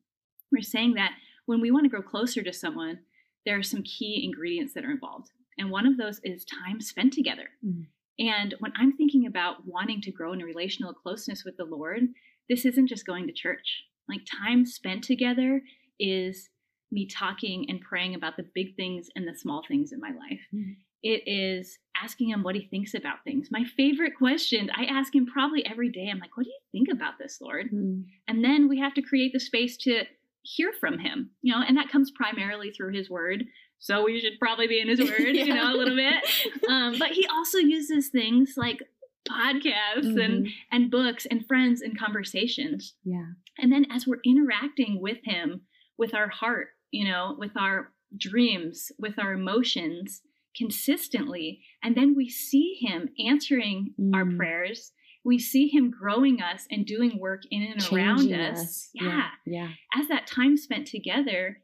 we're 0.52 0.62
saying 0.62 0.94
that 0.94 1.12
when 1.46 1.60
we 1.60 1.70
want 1.70 1.84
to 1.84 1.90
grow 1.90 2.02
closer 2.02 2.42
to 2.42 2.52
someone, 2.52 3.00
there 3.44 3.58
are 3.58 3.62
some 3.62 3.82
key 3.82 4.22
ingredients 4.24 4.74
that 4.74 4.84
are 4.84 4.90
involved. 4.90 5.30
And 5.58 5.70
one 5.70 5.86
of 5.86 5.96
those 5.96 6.20
is 6.24 6.44
time 6.44 6.80
spent 6.80 7.12
together. 7.12 7.50
Mm. 7.64 7.86
And 8.18 8.54
when 8.60 8.72
I'm 8.76 8.96
thinking 8.96 9.26
about 9.26 9.66
wanting 9.66 10.02
to 10.02 10.12
grow 10.12 10.32
in 10.32 10.42
a 10.42 10.44
relational 10.44 10.92
closeness 10.92 11.44
with 11.44 11.56
the 11.56 11.64
Lord, 11.64 12.02
this 12.48 12.64
isn't 12.64 12.88
just 12.88 13.06
going 13.06 13.26
to 13.26 13.32
church. 13.32 13.84
Like 14.08 14.20
time 14.42 14.66
spent 14.66 15.04
together 15.04 15.62
is 16.00 16.48
me 16.92 17.06
talking 17.06 17.66
and 17.68 17.80
praying 17.80 18.14
about 18.14 18.36
the 18.36 18.46
big 18.54 18.74
things 18.76 19.08
and 19.14 19.26
the 19.26 19.38
small 19.38 19.62
things 19.66 19.92
in 19.92 20.00
my 20.00 20.08
life. 20.08 20.40
Mm. 20.54 20.76
It 21.02 21.22
is 21.26 21.78
asking 22.02 22.30
him 22.30 22.42
what 22.42 22.54
he 22.54 22.66
thinks 22.66 22.94
about 22.94 23.24
things. 23.24 23.48
My 23.50 23.64
favorite 23.76 24.12
question, 24.18 24.70
I 24.76 24.84
ask 24.84 25.14
him 25.14 25.26
probably 25.26 25.64
every 25.64 25.88
day. 25.88 26.08
I'm 26.10 26.18
like, 26.18 26.36
what 26.36 26.44
do 26.44 26.50
you 26.50 26.58
think 26.72 26.88
about 26.92 27.14
this, 27.18 27.38
Lord? 27.40 27.70
Mm. 27.72 28.04
And 28.28 28.44
then 28.44 28.68
we 28.68 28.78
have 28.80 28.94
to 28.94 29.02
create 29.02 29.32
the 29.32 29.40
space 29.40 29.76
to 29.78 30.04
hear 30.42 30.72
from 30.78 30.98
him, 30.98 31.30
you 31.42 31.54
know, 31.54 31.62
and 31.66 31.76
that 31.76 31.90
comes 31.90 32.10
primarily 32.10 32.70
through 32.70 32.92
his 32.92 33.08
word. 33.08 33.44
So 33.78 34.04
we 34.04 34.20
should 34.20 34.38
probably 34.38 34.66
be 34.66 34.80
in 34.80 34.88
his 34.88 35.00
word, 35.10 35.34
yeah. 35.34 35.44
you 35.44 35.54
know, 35.54 35.72
a 35.72 35.76
little 35.76 35.96
bit. 35.96 36.24
Um, 36.68 36.98
but 36.98 37.10
he 37.12 37.26
also 37.26 37.58
uses 37.58 38.08
things 38.08 38.54
like 38.56 38.82
podcasts 39.28 40.02
mm-hmm. 40.02 40.18
and 40.18 40.48
and 40.72 40.90
books 40.90 41.26
and 41.30 41.46
friends 41.46 41.82
and 41.82 41.98
conversations. 41.98 42.94
Yeah. 43.04 43.26
And 43.58 43.70
then 43.72 43.86
as 43.90 44.06
we're 44.06 44.20
interacting 44.24 45.00
with 45.00 45.18
him 45.24 45.62
with 46.00 46.14
our 46.14 46.28
heart, 46.28 46.70
you 46.90 47.04
know, 47.04 47.36
with 47.38 47.56
our 47.56 47.92
dreams, 48.18 48.90
with 48.98 49.20
our 49.20 49.32
emotions 49.32 50.22
consistently, 50.56 51.60
and 51.84 51.94
then 51.94 52.16
we 52.16 52.28
see 52.28 52.76
him 52.80 53.08
answering 53.24 53.94
mm. 54.00 54.12
our 54.12 54.26
prayers 54.36 54.92
we 55.24 55.38
see 55.38 55.68
him 55.68 55.90
growing 55.90 56.40
us 56.40 56.66
and 56.70 56.86
doing 56.86 57.18
work 57.18 57.42
in 57.50 57.62
and 57.62 57.80
Changing 57.80 57.98
around 57.98 58.32
us. 58.32 58.60
us. 58.60 58.90
Yeah. 58.94 59.04
yeah. 59.04 59.28
Yeah. 59.46 59.68
As 60.00 60.08
that 60.08 60.26
time 60.26 60.56
spent 60.56 60.86
together, 60.86 61.58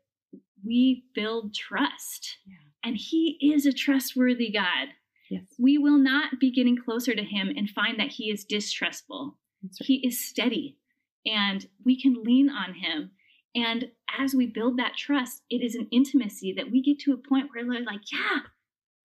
we 0.65 1.05
build 1.15 1.55
trust. 1.55 2.39
Yeah. 2.47 2.55
And 2.85 2.97
he 2.97 3.39
is 3.41 3.67
a 3.67 3.73
trustworthy 3.73 4.53
God. 4.53 4.89
Yes. 5.31 5.43
We 5.59 5.79
will 5.79 5.99
not 5.99 6.39
be 6.39 6.53
getting 6.53 6.77
closer 6.77 7.15
to 7.15 7.25
him 7.25 7.49
and 7.57 7.69
find 7.69 7.99
that 7.99 8.13
he 8.13 8.31
is 8.31 8.45
distrustful. 8.45 9.39
Right. 9.63 9.73
He 9.81 10.07
is 10.07 10.25
steady 10.25 10.77
and 11.25 11.67
we 11.85 12.01
can 12.01 12.23
lean 12.23 12.49
on 12.49 12.75
him. 12.75 13.11
And 13.57 13.91
as 14.19 14.35
we 14.35 14.47
build 14.47 14.79
that 14.79 14.97
trust, 14.97 15.43
it 15.49 15.65
is 15.65 15.75
an 15.75 15.89
intimacy 15.91 16.53
that 16.57 16.71
we 16.71 16.83
get 16.83 16.99
to 17.01 17.13
a 17.13 17.29
point 17.29 17.49
where 17.53 17.67
we're 17.67 17.85
like, 17.85 18.03
yeah, 18.13 18.41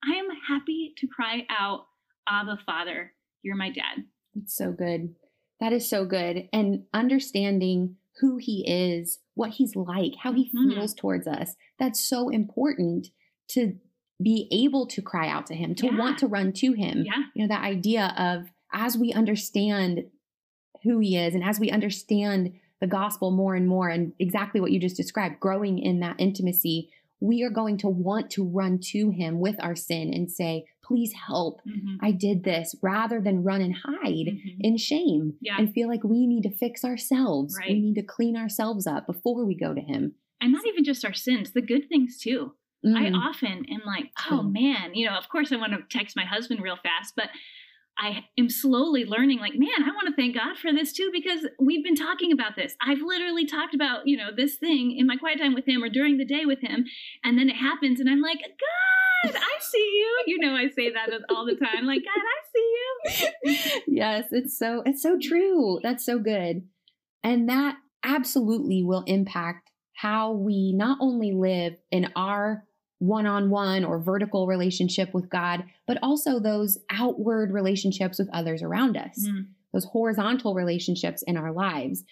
I 0.03 0.17
am 0.17 0.27
happy 0.47 0.93
to 0.97 1.07
cry 1.07 1.45
out, 1.49 1.85
Abba, 2.27 2.59
Father, 2.65 3.13
you're 3.43 3.55
my 3.55 3.69
dad. 3.69 4.03
It's 4.35 4.55
so 4.55 4.71
good. 4.71 5.15
That 5.61 5.71
is 5.71 5.87
so 5.87 6.05
good. 6.05 6.49
And 6.51 6.83
understanding 6.93 7.95
who 8.19 8.37
he 8.37 8.65
is, 8.67 9.19
what 9.35 9.51
he's 9.51 9.75
like, 9.75 10.15
how 10.21 10.33
he 10.33 10.49
mm-hmm. 10.49 10.71
feels 10.71 10.93
towards 10.93 11.27
us. 11.27 11.55
That's 11.79 12.03
so 12.03 12.29
important 12.29 13.07
to 13.51 13.75
be 14.21 14.49
able 14.51 14.85
to 14.87 15.01
cry 15.01 15.29
out 15.29 15.45
to 15.47 15.55
him, 15.55 15.75
to 15.75 15.85
yeah. 15.85 15.97
want 15.97 16.19
to 16.19 16.27
run 16.27 16.51
to 16.53 16.73
him. 16.73 17.03
Yeah. 17.05 17.23
You 17.33 17.43
know, 17.43 17.55
that 17.55 17.63
idea 17.63 18.13
of 18.17 18.49
as 18.73 18.97
we 18.97 19.13
understand 19.13 20.05
who 20.83 20.99
he 20.99 21.17
is 21.17 21.33
and 21.35 21.43
as 21.43 21.59
we 21.59 21.71
understand 21.71 22.53
the 22.81 22.87
gospel 22.87 23.31
more 23.31 23.55
and 23.55 23.67
more 23.67 23.87
and 23.87 24.11
exactly 24.19 24.59
what 24.59 24.71
you 24.71 24.79
just 24.79 24.97
described, 24.97 25.39
growing 25.39 25.79
in 25.79 26.01
that 26.01 26.15
intimacy 26.19 26.89
we 27.21 27.43
are 27.43 27.51
going 27.51 27.77
to 27.77 27.87
want 27.87 28.31
to 28.31 28.43
run 28.43 28.79
to 28.79 29.11
him 29.11 29.39
with 29.39 29.55
our 29.59 29.75
sin 29.75 30.11
and 30.11 30.29
say, 30.29 30.65
please 30.83 31.13
help. 31.27 31.61
Mm-hmm. 31.61 32.03
I 32.03 32.11
did 32.11 32.43
this 32.43 32.75
rather 32.81 33.21
than 33.21 33.43
run 33.43 33.61
and 33.61 33.75
hide 33.75 34.27
mm-hmm. 34.27 34.59
in 34.59 34.75
shame 34.75 35.35
yeah. 35.39 35.55
and 35.57 35.71
feel 35.71 35.87
like 35.87 36.03
we 36.03 36.25
need 36.25 36.43
to 36.43 36.49
fix 36.49 36.83
ourselves. 36.83 37.55
Right. 37.57 37.69
We 37.69 37.79
need 37.79 37.95
to 37.95 38.03
clean 38.03 38.35
ourselves 38.35 38.87
up 38.87 39.05
before 39.05 39.45
we 39.45 39.55
go 39.55 39.73
to 39.73 39.79
him. 39.79 40.15
And 40.41 40.51
not 40.51 40.65
even 40.65 40.83
just 40.83 41.05
our 41.05 41.13
sins, 41.13 41.51
the 41.51 41.61
good 41.61 41.87
things 41.87 42.17
too. 42.17 42.53
Mm. 42.83 42.97
I 42.97 43.29
often 43.29 43.65
am 43.69 43.81
like, 43.85 44.09
oh 44.31 44.41
man, 44.41 44.95
you 44.95 45.05
know, 45.05 45.15
of 45.15 45.29
course 45.29 45.51
I 45.51 45.57
want 45.57 45.73
to 45.73 45.95
text 45.95 46.15
my 46.15 46.25
husband 46.25 46.63
real 46.63 46.77
fast, 46.81 47.13
but 47.15 47.29
I 47.97 48.25
am 48.37 48.49
slowly 48.49 49.05
learning, 49.05 49.39
like, 49.39 49.53
man, 49.55 49.83
I 49.83 49.91
want 49.91 50.07
to 50.07 50.15
thank 50.15 50.35
God 50.35 50.57
for 50.57 50.71
this 50.73 50.91
too, 50.91 51.09
because 51.13 51.47
we've 51.59 51.83
been 51.83 51.95
talking 51.95 52.31
about 52.31 52.55
this. 52.55 52.75
I've 52.81 53.01
literally 53.01 53.45
talked 53.45 53.75
about, 53.75 54.07
you 54.07 54.17
know, 54.17 54.29
this 54.35 54.55
thing 54.55 54.95
in 54.97 55.05
my 55.05 55.17
quiet 55.17 55.39
time 55.39 55.53
with 55.53 55.67
him 55.67 55.83
or 55.83 55.89
during 55.89 56.17
the 56.17 56.25
day 56.25 56.45
with 56.45 56.61
him. 56.61 56.85
And 57.23 57.37
then 57.37 57.49
it 57.49 57.57
happens, 57.57 57.99
and 57.99 58.09
I'm 58.09 58.21
like, 58.21 58.39
God, 58.39 59.35
I 59.35 59.59
see 59.59 59.77
you. 59.77 60.23
You 60.27 60.39
know, 60.39 60.55
I 60.55 60.69
say 60.69 60.91
that 60.91 61.09
all 61.29 61.45
the 61.45 61.55
time, 61.55 61.85
like, 61.85 62.01
God, 62.03 62.23
I 62.23 62.39
see 62.53 63.53
you. 63.53 63.57
yes, 63.87 64.25
it's 64.31 64.57
so, 64.57 64.81
it's 64.85 65.03
so 65.03 65.17
true. 65.21 65.79
That's 65.83 66.05
so 66.05 66.17
good. 66.17 66.63
And 67.23 67.49
that 67.49 67.75
absolutely 68.03 68.83
will 68.83 69.03
impact 69.05 69.69
how 69.93 70.31
we 70.31 70.73
not 70.73 70.97
only 70.99 71.33
live 71.33 71.73
in 71.91 72.11
our 72.15 72.65
one 73.01 73.25
on 73.25 73.49
one 73.49 73.83
or 73.83 73.97
vertical 73.97 74.45
relationship 74.45 75.11
with 75.11 75.27
God, 75.27 75.63
but 75.87 75.97
also 76.03 76.39
those 76.39 76.77
outward 76.91 77.51
relationships 77.51 78.19
with 78.19 78.29
others 78.31 78.61
around 78.61 78.95
us, 78.95 79.27
mm. 79.27 79.47
those 79.73 79.85
horizontal 79.85 80.53
relationships 80.53 81.23
in 81.23 81.35
our 81.35 81.51
lives. 81.51 82.03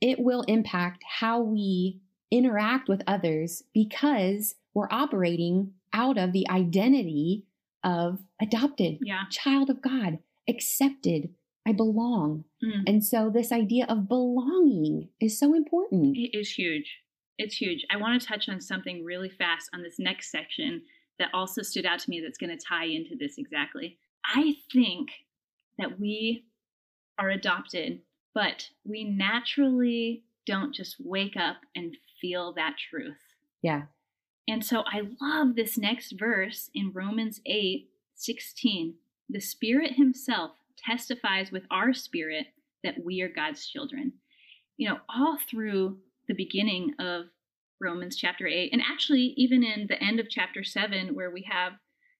It 0.00 0.18
will 0.18 0.40
impact 0.42 1.04
how 1.20 1.42
we 1.42 2.00
interact 2.30 2.88
with 2.88 3.02
others 3.06 3.62
because 3.74 4.54
we're 4.72 4.88
operating 4.90 5.72
out 5.92 6.16
of 6.16 6.32
the 6.32 6.48
identity 6.48 7.44
of 7.84 8.20
adopted, 8.40 8.98
yeah. 9.02 9.24
child 9.30 9.68
of 9.68 9.82
God, 9.82 10.18
accepted. 10.48 11.28
I 11.68 11.72
belong. 11.72 12.44
Mm. 12.64 12.84
And 12.86 13.04
so, 13.04 13.28
this 13.28 13.52
idea 13.52 13.86
of 13.88 14.08
belonging 14.08 15.08
is 15.20 15.38
so 15.38 15.52
important. 15.52 16.16
It 16.16 16.30
is 16.32 16.52
huge. 16.52 17.00
It's 17.38 17.56
huge. 17.56 17.84
I 17.90 17.96
want 17.96 18.20
to 18.20 18.26
touch 18.26 18.48
on 18.48 18.60
something 18.60 19.04
really 19.04 19.28
fast 19.28 19.68
on 19.74 19.82
this 19.82 19.98
next 19.98 20.30
section 20.30 20.82
that 21.18 21.28
also 21.34 21.62
stood 21.62 21.86
out 21.86 21.98
to 22.00 22.10
me 22.10 22.20
that's 22.20 22.38
going 22.38 22.56
to 22.56 22.64
tie 22.64 22.86
into 22.86 23.16
this 23.18 23.38
exactly. 23.38 23.98
I 24.24 24.56
think 24.72 25.10
that 25.78 26.00
we 26.00 26.44
are 27.18 27.30
adopted, 27.30 28.00
but 28.34 28.68
we 28.84 29.04
naturally 29.04 30.24
don't 30.46 30.74
just 30.74 30.96
wake 30.98 31.36
up 31.36 31.56
and 31.74 31.96
feel 32.20 32.52
that 32.54 32.76
truth. 32.90 33.16
Yeah. 33.62 33.82
And 34.48 34.64
so 34.64 34.84
I 34.86 35.02
love 35.20 35.56
this 35.56 35.76
next 35.76 36.14
verse 36.18 36.70
in 36.74 36.92
Romans 36.94 37.40
8 37.46 37.88
16. 38.18 38.94
The 39.28 39.40
Spirit 39.40 39.92
Himself 39.96 40.52
testifies 40.78 41.50
with 41.50 41.64
our 41.70 41.92
spirit 41.92 42.46
that 42.82 43.04
we 43.04 43.20
are 43.20 43.28
God's 43.28 43.66
children. 43.66 44.14
You 44.76 44.88
know, 44.88 44.98
all 45.08 45.38
through 45.50 45.98
the 46.28 46.34
beginning 46.34 46.92
of 46.98 47.26
Romans 47.80 48.16
chapter 48.16 48.46
8, 48.46 48.70
and 48.72 48.82
actually 48.82 49.34
even 49.36 49.62
in 49.62 49.86
the 49.88 50.02
end 50.02 50.20
of 50.20 50.30
chapter 50.30 50.64
7, 50.64 51.14
where 51.14 51.30
we 51.30 51.46
have, 51.50 51.72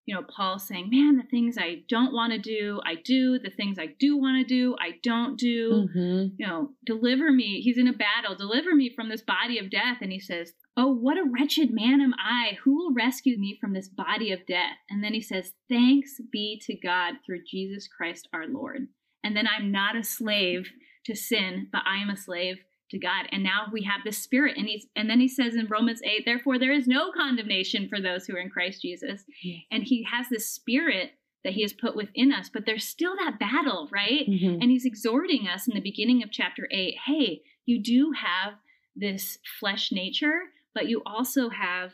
you 0.05 0.15
know, 0.15 0.23
Paul 0.23 0.59
saying, 0.59 0.91
Man, 0.91 1.17
the 1.17 1.29
things 1.31 1.57
I 1.59 1.83
don't 1.89 2.13
want 2.13 2.33
to 2.33 2.39
do, 2.39 2.81
I 2.85 2.95
do. 2.95 3.39
The 3.39 3.51
things 3.51 3.79
I 3.79 3.89
do 3.99 4.17
want 4.17 4.47
to 4.47 4.55
do, 4.55 4.77
I 4.79 4.99
don't 5.03 5.37
do. 5.39 5.89
Mm-hmm. 5.89 6.35
You 6.39 6.47
know, 6.47 6.71
deliver 6.85 7.33
me. 7.33 7.61
He's 7.61 7.79
in 7.79 7.89
a 7.89 7.93
battle. 7.93 8.37
Deliver 8.37 8.75
me 8.75 8.93
from 8.95 9.09
this 9.09 9.23
body 9.23 9.59
of 9.59 9.71
death. 9.71 9.99
And 10.01 10.13
he 10.13 10.21
says, 10.21 10.53
Oh, 10.77 10.93
what 10.93 11.17
a 11.17 11.25
wretched 11.25 11.71
man 11.73 12.01
am 12.03 12.15
I! 12.23 12.59
Who 12.63 12.77
will 12.77 12.93
rescue 12.93 13.39
me 13.39 13.57
from 13.61 13.73
this 13.73 13.89
body 13.89 14.31
of 14.31 14.47
death? 14.47 14.77
And 14.91 15.03
then 15.03 15.15
he 15.15 15.23
says, 15.23 15.53
Thanks 15.69 16.21
be 16.31 16.61
to 16.67 16.77
God 16.77 17.15
through 17.25 17.41
Jesus 17.51 17.89
Christ 17.89 18.29
our 18.33 18.47
Lord. 18.47 18.89
And 19.25 19.35
then 19.35 19.49
I'm 19.49 19.73
not 19.73 19.97
a 19.97 20.05
slave 20.05 20.71
to 21.07 21.17
sin, 21.17 21.69
but 21.73 21.83
I 21.87 22.01
am 22.01 22.11
a 22.11 22.17
slave 22.17 22.59
to 22.91 22.99
God. 22.99 23.27
And 23.33 23.43
now 23.43 23.67
we 23.73 23.83
have 23.83 24.03
the 24.05 24.13
spirit. 24.13 24.57
And 24.57 24.67
he's 24.67 24.87
and 24.95 25.11
then 25.11 25.21
he 25.21 25.29
says 25.29 25.57
in 25.57 25.67
Romans 25.67 26.01
8, 26.03 26.25
therefore 26.25 26.59
there 26.59 26.73
is 26.73 26.87
no 26.87 27.11
condemnation 27.13 27.89
for 27.89 28.01
those 28.01 28.27
who 28.27 28.37
are 28.37 28.41
in 28.41 28.51
Christ 28.51 28.83
Jesus. 28.83 29.25
Yes. 29.43 29.63
And 29.71 29.83
he 29.85 30.07
has 30.11 30.29
this 30.29 30.49
spirit 30.49 31.13
that 31.45 31.53
he 31.53 31.63
has 31.63 31.73
put 31.73 31.95
within 31.95 32.33
us, 32.33 32.51
but 32.53 32.67
there's 32.67 32.87
still 32.87 33.15
that 33.17 33.39
battle, 33.39 33.89
right? 33.93 34.29
Mm-hmm. 34.29 34.61
And 34.61 34.71
he's 34.71 34.85
exhorting 34.85 35.47
us 35.47 35.69
in 35.69 35.75
the 35.75 35.81
beginning 35.81 36.23
of 36.23 36.33
chapter 36.33 36.67
8, 36.73 36.97
hey, 37.07 37.43
you 37.67 37.81
do 37.81 38.13
have 38.13 38.55
this 38.97 39.39
flesh 39.61 39.93
nature, 39.93 40.41
but 40.75 40.89
you 40.89 41.03
also 41.07 41.51
have 41.51 41.93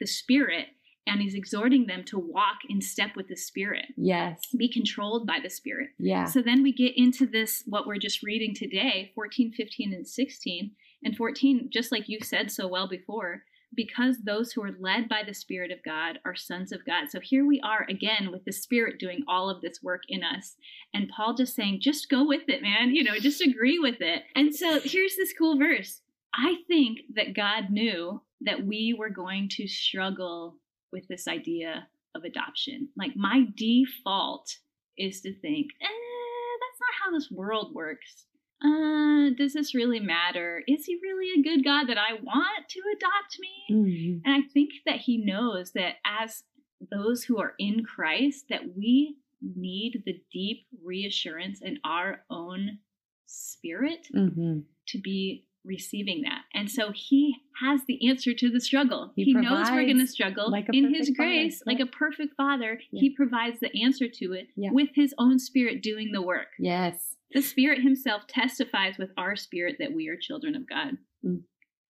the 0.00 0.06
spirit 0.06 0.66
and 1.06 1.20
he's 1.20 1.34
exhorting 1.34 1.86
them 1.86 2.04
to 2.04 2.18
walk 2.18 2.58
in 2.68 2.80
step 2.80 3.16
with 3.16 3.28
the 3.28 3.36
spirit. 3.36 3.86
Yes. 3.96 4.40
Be 4.56 4.70
controlled 4.70 5.26
by 5.26 5.38
the 5.42 5.50
spirit. 5.50 5.90
Yeah. 5.98 6.26
So 6.26 6.42
then 6.42 6.62
we 6.62 6.72
get 6.72 6.92
into 6.96 7.26
this 7.26 7.62
what 7.66 7.86
we're 7.86 7.98
just 7.98 8.22
reading 8.22 8.54
today 8.54 9.12
14 9.14 9.52
15 9.52 9.92
and 9.92 10.06
16 10.06 10.70
and 11.02 11.16
14 11.16 11.70
just 11.72 11.90
like 11.90 12.08
you 12.08 12.18
said 12.22 12.50
so 12.50 12.68
well 12.68 12.88
before 12.88 13.42
because 13.74 14.16
those 14.24 14.52
who 14.52 14.62
are 14.64 14.74
led 14.80 15.08
by 15.08 15.22
the 15.24 15.32
spirit 15.32 15.70
of 15.70 15.78
god 15.84 16.18
are 16.24 16.34
sons 16.34 16.72
of 16.72 16.84
god. 16.84 17.10
So 17.10 17.20
here 17.20 17.46
we 17.46 17.60
are 17.60 17.86
again 17.88 18.30
with 18.30 18.44
the 18.44 18.52
spirit 18.52 18.98
doing 18.98 19.22
all 19.26 19.48
of 19.48 19.60
this 19.62 19.82
work 19.82 20.02
in 20.08 20.22
us. 20.22 20.56
And 20.92 21.08
paul 21.08 21.34
just 21.34 21.54
saying 21.54 21.80
just 21.80 22.10
go 22.10 22.26
with 22.26 22.42
it 22.48 22.62
man 22.62 22.94
you 22.94 23.02
know 23.02 23.18
just 23.18 23.40
agree 23.40 23.78
with 23.78 24.00
it. 24.00 24.24
And 24.36 24.54
so 24.54 24.80
here's 24.80 25.16
this 25.16 25.32
cool 25.36 25.58
verse. 25.58 26.02
I 26.34 26.56
think 26.68 27.00
that 27.16 27.34
God 27.34 27.70
knew 27.70 28.22
that 28.42 28.64
we 28.64 28.94
were 28.96 29.10
going 29.10 29.48
to 29.50 29.66
struggle 29.66 30.56
with 30.92 31.06
this 31.08 31.28
idea 31.28 31.88
of 32.14 32.24
adoption. 32.24 32.88
Like 32.96 33.12
my 33.16 33.46
default 33.56 34.56
is 34.98 35.20
to 35.22 35.32
think, 35.32 35.68
eh, 35.80 35.86
that's 35.86 36.80
not 36.80 37.04
how 37.04 37.12
this 37.12 37.30
world 37.30 37.74
works. 37.74 38.26
Uh, 38.62 39.30
does 39.38 39.54
this 39.54 39.74
really 39.74 40.00
matter? 40.00 40.62
Is 40.68 40.84
he 40.84 40.98
really 41.02 41.40
a 41.40 41.42
good 41.42 41.64
God 41.64 41.86
that 41.86 41.96
I 41.96 42.14
want 42.22 42.68
to 42.68 42.80
adopt 42.94 43.38
me? 43.40 43.74
Mm-hmm. 43.74 44.28
And 44.28 44.44
I 44.44 44.46
think 44.52 44.70
that 44.84 44.96
he 44.96 45.24
knows 45.24 45.72
that 45.72 45.94
as 46.04 46.42
those 46.90 47.24
who 47.24 47.40
are 47.40 47.54
in 47.58 47.84
Christ, 47.84 48.46
that 48.50 48.76
we 48.76 49.16
need 49.40 50.02
the 50.04 50.20
deep 50.30 50.66
reassurance 50.84 51.60
in 51.62 51.78
our 51.84 52.22
own 52.28 52.78
spirit 53.24 54.06
mm-hmm. 54.14 54.60
to 54.88 54.98
be 54.98 55.46
receiving 55.64 56.22
that. 56.22 56.42
And 56.54 56.70
so 56.70 56.92
he 56.94 57.36
has 57.62 57.82
the 57.86 58.08
answer 58.08 58.32
to 58.34 58.50
the 58.50 58.60
struggle. 58.60 59.12
He, 59.14 59.24
he 59.24 59.34
knows 59.34 59.70
we're 59.70 59.84
going 59.84 59.98
to 59.98 60.06
struggle 60.06 60.50
like 60.50 60.66
in 60.72 60.94
his 60.94 61.10
grace, 61.10 61.58
father. 61.58 61.76
like 61.76 61.80
a 61.80 61.90
perfect 61.90 62.34
father. 62.36 62.80
Yeah. 62.90 63.00
He 63.00 63.14
provides 63.14 63.60
the 63.60 63.82
answer 63.82 64.06
to 64.08 64.32
it 64.32 64.48
yeah. 64.56 64.70
with 64.72 64.88
his 64.94 65.14
own 65.18 65.38
spirit 65.38 65.82
doing 65.82 66.12
the 66.12 66.22
work. 66.22 66.48
Yes. 66.58 67.14
The 67.32 67.42
spirit 67.42 67.82
himself 67.82 68.26
testifies 68.26 68.96
with 68.98 69.10
our 69.16 69.36
spirit 69.36 69.76
that 69.78 69.92
we 69.92 70.08
are 70.08 70.16
children 70.16 70.56
of 70.56 70.68
God. 70.68 70.96
Mm. 71.24 71.42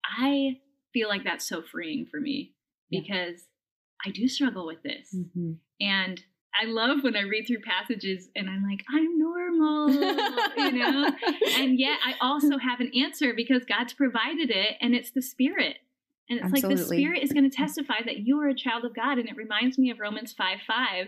I 0.04 0.58
feel 0.92 1.08
like 1.08 1.24
that's 1.24 1.48
so 1.48 1.62
freeing 1.62 2.06
for 2.10 2.20
me 2.20 2.54
yeah. 2.88 3.00
because 3.02 3.42
I 4.04 4.10
do 4.10 4.26
struggle 4.26 4.66
with 4.66 4.82
this. 4.82 5.14
Mm-hmm. 5.14 5.52
And 5.80 6.22
I 6.60 6.66
love 6.66 7.02
when 7.02 7.16
I 7.16 7.22
read 7.22 7.46
through 7.46 7.60
passages 7.60 8.28
and 8.34 8.48
I'm 8.48 8.64
like, 8.64 8.84
I'm 8.92 9.18
normal, 9.18 9.90
you 9.90 10.72
know? 10.78 11.10
and 11.56 11.78
yet 11.78 11.98
I 12.04 12.14
also 12.20 12.58
have 12.58 12.80
an 12.80 12.90
answer 12.94 13.32
because 13.34 13.64
God's 13.64 13.92
provided 13.92 14.50
it 14.50 14.76
and 14.80 14.94
it's 14.94 15.10
the 15.10 15.22
Spirit. 15.22 15.76
And 16.28 16.38
it's 16.38 16.46
Absolutely. 16.46 16.68
like 16.68 16.78
the 16.78 16.84
Spirit 16.84 17.22
is 17.22 17.32
going 17.32 17.48
to 17.48 17.56
testify 17.56 18.02
that 18.04 18.18
you 18.18 18.40
are 18.40 18.48
a 18.48 18.54
child 18.54 18.84
of 18.84 18.94
God. 18.94 19.18
And 19.18 19.28
it 19.28 19.36
reminds 19.36 19.78
me 19.78 19.90
of 19.90 19.98
Romans 20.00 20.32
5 20.32 20.58
5 20.66 21.06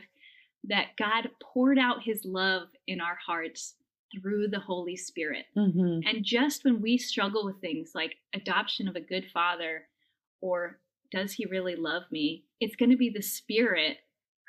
that 0.65 0.97
God 0.99 1.31
poured 1.43 1.79
out 1.79 2.03
his 2.05 2.25
love 2.25 2.69
in 2.87 3.01
our 3.01 3.19
hearts 3.25 3.75
through 4.13 4.49
the 4.49 4.61
Holy 4.61 4.97
Spirit. 4.97 5.47
Mm-hmm. 5.57 6.01
And 6.07 6.25
just 6.25 6.65
when 6.65 6.83
we 6.83 6.99
struggle 6.99 7.45
with 7.45 7.61
things 7.61 7.93
like 7.95 8.17
adoption 8.35 8.89
of 8.89 8.97
a 8.97 9.01
good 9.01 9.27
father 9.33 9.87
or 10.41 10.79
does 11.11 11.33
he 11.33 11.47
really 11.47 11.77
love 11.77 12.03
me? 12.11 12.45
It's 12.61 12.77
going 12.77 12.91
to 12.91 12.97
be 12.97 13.11
the 13.11 13.23
Spirit 13.23 13.99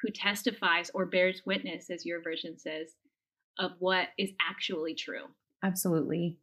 who 0.04 0.12
testifies 0.12 0.92
or 0.94 1.06
bears 1.06 1.42
witness, 1.46 1.90
as 1.90 2.06
your 2.06 2.22
version 2.22 2.60
says, 2.60 2.90
of 3.58 3.72
what 3.80 4.10
is 4.18 4.32
actually 4.40 4.94
true. 4.94 5.26
Absolutely. 5.64 6.38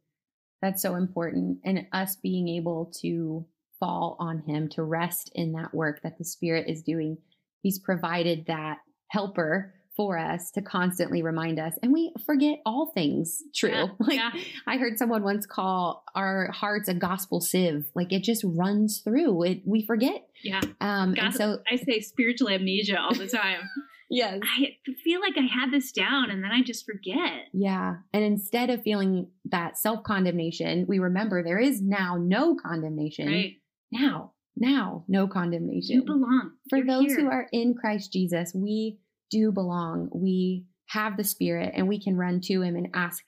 That's 0.61 0.81
so 0.81 0.95
important. 0.95 1.59
And 1.63 1.85
us 1.93 2.15
being 2.15 2.47
able 2.49 2.91
to 3.01 3.45
fall 3.79 4.17
on 4.19 4.43
Him, 4.47 4.67
to 4.69 4.83
rest 4.83 5.31
in 5.35 5.53
that 5.53 5.73
work 5.73 6.01
that 6.01 6.17
the 6.17 6.25
Spirit 6.25 6.67
is 6.67 6.81
doing. 6.81 7.17
He's 7.61 7.79
provided 7.79 8.45
that 8.47 8.79
helper 9.09 9.75
for 10.01 10.17
us 10.17 10.49
to 10.49 10.63
constantly 10.63 11.21
remind 11.21 11.59
us 11.59 11.75
and 11.83 11.93
we 11.93 12.11
forget 12.25 12.57
all 12.65 12.91
things 12.95 13.43
true. 13.55 13.69
Yeah, 13.69 13.85
like 13.99 14.15
yeah. 14.17 14.31
i 14.65 14.77
heard 14.77 14.97
someone 14.97 15.21
once 15.21 15.45
call 15.45 16.03
our 16.15 16.49
hearts 16.51 16.89
a 16.89 16.95
gospel 16.95 17.39
sieve. 17.39 17.85
Like 17.93 18.11
it 18.11 18.23
just 18.23 18.43
runs 18.43 19.01
through. 19.03 19.43
It 19.43 19.61
we 19.63 19.85
forget. 19.85 20.27
Yeah. 20.43 20.61
Um 20.79 21.13
and 21.19 21.31
so 21.35 21.59
i 21.71 21.75
say 21.75 21.99
spiritual 21.99 22.49
amnesia 22.49 22.99
all 22.99 23.13
the 23.13 23.27
time. 23.27 23.59
Yes. 24.13 24.39
I 24.43 24.75
feel 25.05 25.21
like 25.21 25.37
i 25.37 25.45
had 25.45 25.71
this 25.71 25.91
down 25.93 26.31
and 26.31 26.43
then 26.43 26.51
i 26.51 26.63
just 26.63 26.83
forget. 26.85 27.45
Yeah. 27.53 27.97
And 28.11 28.23
instead 28.23 28.71
of 28.71 28.81
feeling 28.81 29.27
that 29.45 29.77
self-condemnation 29.77 30.85
we 30.87 30.97
remember 30.97 31.43
there 31.43 31.59
is 31.59 31.79
now 31.79 32.17
no 32.19 32.55
condemnation. 32.55 33.27
Right. 33.27 33.53
now 33.91 34.31
now 34.57 35.05
no 35.07 35.27
condemnation. 35.27 35.95
you 35.95 36.03
belong. 36.03 36.53
For 36.71 36.79
You're 36.79 36.87
those 36.87 37.05
here. 37.05 37.19
who 37.21 37.27
are 37.27 37.47
in 37.53 37.75
christ 37.75 38.11
jesus 38.11 38.51
we 38.55 38.97
do 39.31 39.51
belong. 39.51 40.09
We 40.13 40.65
have 40.87 41.17
the 41.17 41.23
Spirit 41.23 41.71
and 41.73 41.87
we 41.87 41.99
can 41.99 42.17
run 42.17 42.41
to 42.41 42.61
Him 42.61 42.75
and 42.75 42.89
ask 42.93 43.23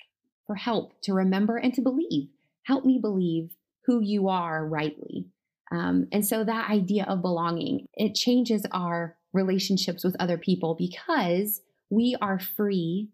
for 0.46 0.56
help 0.56 0.94
to 1.04 1.13
remember 1.13 1.58
and 1.58 1.74
to 1.74 1.82
believe. 1.82 2.30
Help 2.66 2.86
me 2.86 3.00
believe 3.02 3.56
who 3.86 4.02
you 4.02 4.28
are 4.30 4.66
rightly. 4.68 5.28
Um, 5.72 6.08
and 6.12 6.26
so 6.26 6.44
that 6.44 6.70
idea 6.70 7.06
of 7.06 7.22
belonging, 7.22 7.88
it 7.96 8.13
changes 8.13 8.66
our 8.72 9.18
relationships 9.34 10.04
with 10.04 10.16
other 10.20 10.38
people 10.38 10.76
because 10.76 11.62
we 11.89 12.16
are 12.22 12.39
free 12.39 13.10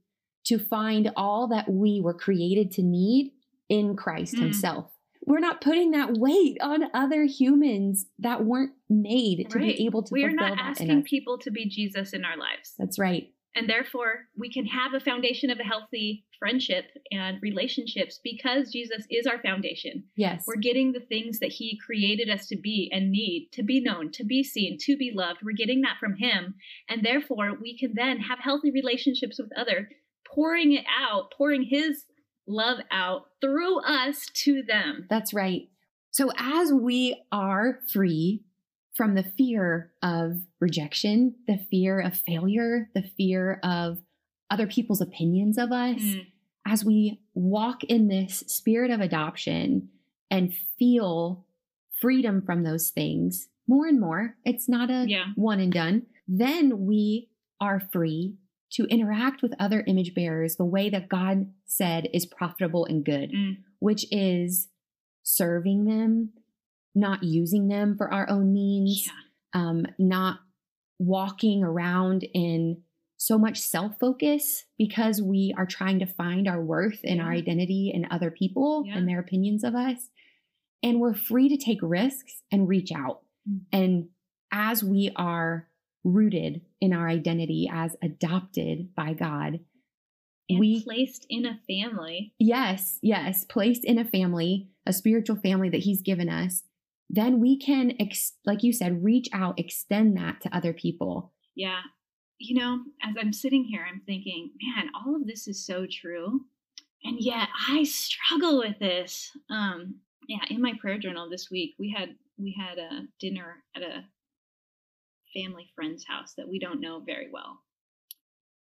to 0.45 0.59
find 0.59 1.11
all 1.15 1.47
that 1.47 1.69
we 1.69 2.01
were 2.01 2.13
created 2.13 2.71
to 2.71 2.81
need 2.81 3.31
in 3.69 3.95
Christ 3.95 4.35
mm. 4.35 4.39
Himself. 4.39 4.91
We're 5.29 5.39
not 5.39 5.61
putting 5.61 5.91
that 5.91 6.13
weight 6.17 6.57
on 6.59 6.85
other 6.95 7.23
humans 7.23 8.07
that 8.17 8.43
weren't 8.43 8.71
made 8.89 9.47
to 9.51 9.59
right. 9.59 9.77
be 9.77 9.85
able 9.85 10.01
to. 10.01 10.09
We 10.11 10.25
are 10.25 10.31
not 10.31 10.57
asking 10.59 11.03
people 11.03 11.37
to 11.37 11.51
be 11.51 11.69
Jesus 11.69 12.13
in 12.13 12.25
our 12.25 12.35
lives. 12.35 12.73
That's 12.79 12.97
right. 12.97 13.31
And 13.55 13.69
therefore, 13.69 14.27
we 14.35 14.51
can 14.51 14.65
have 14.65 14.93
a 14.95 14.99
foundation 14.99 15.51
of 15.51 15.59
a 15.59 15.63
healthy 15.63 16.25
friendship 16.39 16.85
and 17.11 17.37
relationships 17.41 18.19
because 18.23 18.71
Jesus 18.71 19.05
is 19.11 19.27
our 19.27 19.39
foundation. 19.41 20.05
Yes. 20.15 20.45
We're 20.47 20.55
getting 20.55 20.93
the 20.93 20.99
things 20.99 21.39
that 21.39 21.51
He 21.51 21.79
created 21.85 22.29
us 22.29 22.47
to 22.47 22.57
be 22.57 22.89
and 22.91 23.11
need 23.11 23.49
to 23.53 23.61
be 23.61 23.81
known, 23.81 24.11
to 24.13 24.23
be 24.23 24.43
seen, 24.43 24.77
to 24.81 24.97
be 24.97 25.11
loved. 25.13 25.41
We're 25.43 25.51
getting 25.51 25.81
that 25.81 25.97
from 25.99 26.15
Him. 26.15 26.55
And 26.89 27.03
therefore, 27.03 27.53
we 27.61 27.77
can 27.77 27.93
then 27.95 28.19
have 28.19 28.39
healthy 28.39 28.71
relationships 28.71 29.39
with 29.39 29.51
others, 29.55 29.85
pouring 30.27 30.73
it 30.73 30.85
out, 30.99 31.31
pouring 31.37 31.63
His 31.63 32.05
love 32.49 32.79
out 32.91 33.27
through 33.41 33.79
us 33.81 34.25
to 34.33 34.63
them. 34.63 35.05
That's 35.09 35.33
right. 35.33 35.69
So 36.11 36.31
as 36.37 36.73
we 36.73 37.21
are 37.31 37.79
free 37.91 38.43
from 38.95 39.15
the 39.15 39.23
fear 39.23 39.91
of 40.01 40.39
rejection, 40.59 41.35
the 41.47 41.59
fear 41.69 41.99
of 41.99 42.15
failure, 42.15 42.89
the 42.93 43.03
fear 43.15 43.59
of 43.63 43.99
other 44.49 44.67
people's 44.67 44.99
opinions 44.99 45.57
of 45.57 45.71
us, 45.71 46.01
mm. 46.01 46.25
as 46.67 46.83
we 46.83 47.21
walk 47.33 47.83
in 47.83 48.07
this 48.07 48.43
spirit 48.47 48.91
of 48.91 48.99
adoption 48.99 49.89
and 50.31 50.53
feel 50.77 51.45
freedom 52.01 52.41
from 52.41 52.63
those 52.63 52.89
things 52.89 53.47
more 53.67 53.85
and 53.85 53.99
more, 53.99 54.35
it's 54.43 54.67
not 54.67 54.89
a 54.89 55.05
yeah. 55.07 55.25
one 55.35 55.59
and 55.59 55.71
done, 55.71 56.07
then 56.27 56.85
we 56.85 57.29
are 57.61 57.79
free 57.79 58.35
to 58.71 58.85
interact 58.85 59.41
with 59.41 59.53
other 59.59 59.83
image 59.87 60.13
bearers 60.13 60.55
the 60.55 60.65
way 60.65 60.89
that 60.89 61.09
God 61.09 61.51
said 61.65 62.07
is 62.13 62.25
profitable 62.25 62.85
and 62.85 63.03
good, 63.03 63.31
mm. 63.31 63.57
which 63.79 64.05
is 64.11 64.67
serving 65.23 65.85
them, 65.85 66.31
not 66.93 67.23
using 67.23 67.67
them 67.67 67.95
for 67.97 68.13
our 68.13 68.29
own 68.29 68.53
means, 68.53 69.07
yeah. 69.07 69.61
um, 69.61 69.85
not 69.97 70.39
walking 70.99 71.63
around 71.63 72.23
in 72.33 72.81
so 73.17 73.37
much 73.37 73.59
self 73.59 73.99
focus 73.99 74.65
because 74.77 75.21
we 75.21 75.53
are 75.57 75.65
trying 75.65 75.99
to 75.99 76.05
find 76.05 76.47
our 76.47 76.61
worth 76.61 76.99
and 77.03 77.17
yeah. 77.17 77.23
our 77.23 77.31
identity 77.31 77.91
in 77.93 78.07
other 78.11 78.31
people 78.31 78.83
yeah. 78.85 78.97
and 78.97 79.07
their 79.07 79.19
opinions 79.19 79.63
of 79.63 79.75
us. 79.75 80.09
And 80.81 80.99
we're 80.99 81.15
free 81.15 81.49
to 81.49 81.57
take 81.57 81.79
risks 81.81 82.41
and 82.51 82.67
reach 82.67 82.91
out. 82.91 83.21
Mm. 83.49 83.59
And 83.73 84.09
as 84.51 84.83
we 84.83 85.11
are 85.15 85.68
rooted 86.03 86.61
in 86.81 86.93
our 86.93 87.07
identity 87.07 87.69
as 87.71 87.95
adopted 88.01 88.95
by 88.95 89.13
God. 89.13 89.59
And 90.49 90.59
we 90.59 90.83
placed 90.83 91.25
in 91.29 91.45
a 91.45 91.59
family. 91.67 92.33
Yes, 92.39 92.97
yes, 93.01 93.45
placed 93.45 93.85
in 93.85 93.99
a 93.99 94.05
family, 94.05 94.69
a 94.85 94.93
spiritual 94.93 95.35
family 95.35 95.69
that 95.69 95.81
He's 95.81 96.01
given 96.01 96.29
us. 96.29 96.63
Then 97.09 97.39
we 97.39 97.57
can, 97.57 97.93
ex- 97.99 98.33
like 98.45 98.63
you 98.63 98.73
said, 98.73 99.03
reach 99.03 99.27
out, 99.33 99.59
extend 99.59 100.17
that 100.17 100.41
to 100.41 100.55
other 100.55 100.73
people. 100.73 101.33
Yeah. 101.55 101.81
You 102.39 102.59
know, 102.59 102.79
as 103.03 103.15
I'm 103.19 103.33
sitting 103.33 103.63
here, 103.63 103.85
I'm 103.87 104.01
thinking, 104.05 104.51
man, 104.61 104.89
all 104.93 105.15
of 105.15 105.27
this 105.27 105.47
is 105.47 105.65
so 105.65 105.85
true. 105.91 106.41
And 107.03 107.17
yet 107.19 107.49
I 107.67 107.83
struggle 107.83 108.59
with 108.59 108.79
this. 108.79 109.31
Um, 109.49 109.95
yeah, 110.27 110.45
in 110.49 110.61
my 110.61 110.73
prayer 110.79 110.99
journal 110.99 111.29
this 111.29 111.49
week, 111.49 111.75
we 111.79 111.93
had 111.95 112.15
we 112.37 112.55
had 112.57 112.77
a 112.77 113.01
dinner 113.19 113.63
at 113.75 113.81
a 113.81 114.03
family 115.33 115.71
friend's 115.75 116.05
house 116.07 116.33
that 116.37 116.47
we 116.47 116.59
don't 116.59 116.81
know 116.81 117.01
very 117.05 117.29
well. 117.31 117.59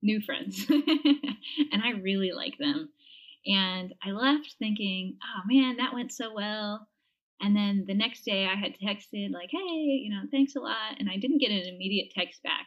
New 0.02 0.20
friends. 0.20 0.66
and 0.68 1.82
I 1.82 1.90
really 2.02 2.32
like 2.32 2.56
them. 2.58 2.90
And 3.46 3.94
I 4.04 4.10
left 4.10 4.56
thinking, 4.58 5.16
oh 5.22 5.42
man, 5.46 5.76
that 5.78 5.94
went 5.94 6.12
so 6.12 6.32
well. 6.34 6.86
And 7.40 7.54
then 7.54 7.84
the 7.86 7.94
next 7.94 8.24
day 8.24 8.46
I 8.46 8.56
had 8.56 8.76
texted, 8.82 9.30
like, 9.32 9.50
hey, 9.50 9.58
you 9.58 10.10
know, 10.10 10.22
thanks 10.30 10.56
a 10.56 10.60
lot. 10.60 10.98
And 10.98 11.08
I 11.08 11.16
didn't 11.18 11.40
get 11.40 11.52
an 11.52 11.72
immediate 11.72 12.12
text 12.14 12.42
back. 12.42 12.66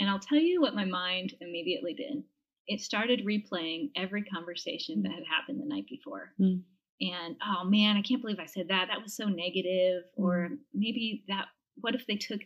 And 0.00 0.08
I'll 0.08 0.18
tell 0.18 0.38
you 0.38 0.60
what 0.60 0.74
my 0.74 0.84
mind 0.84 1.34
immediately 1.40 1.94
did. 1.94 2.22
It 2.66 2.80
started 2.80 3.26
replaying 3.26 3.90
every 3.96 4.22
conversation 4.24 5.02
that 5.02 5.12
had 5.12 5.24
happened 5.24 5.60
the 5.60 5.66
night 5.66 5.86
before. 5.88 6.32
Mm. 6.40 6.62
And 7.00 7.36
oh 7.44 7.64
man, 7.64 7.96
I 7.96 8.02
can't 8.02 8.20
believe 8.20 8.40
I 8.40 8.46
said 8.46 8.68
that. 8.68 8.88
That 8.88 9.02
was 9.02 9.14
so 9.14 9.26
negative. 9.26 10.04
Mm. 10.18 10.24
Or 10.24 10.48
maybe 10.74 11.24
that, 11.28 11.46
what 11.80 11.94
if 11.94 12.06
they 12.06 12.16
took 12.16 12.40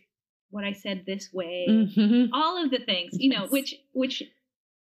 what 0.53 0.63
I 0.63 0.73
said 0.73 1.03
this 1.05 1.33
way, 1.33 1.65
mm-hmm. 1.67 2.33
all 2.33 2.63
of 2.63 2.71
the 2.71 2.79
things, 2.79 3.13
you 3.13 3.29
know, 3.29 3.47
which 3.47 3.75
which 3.93 4.23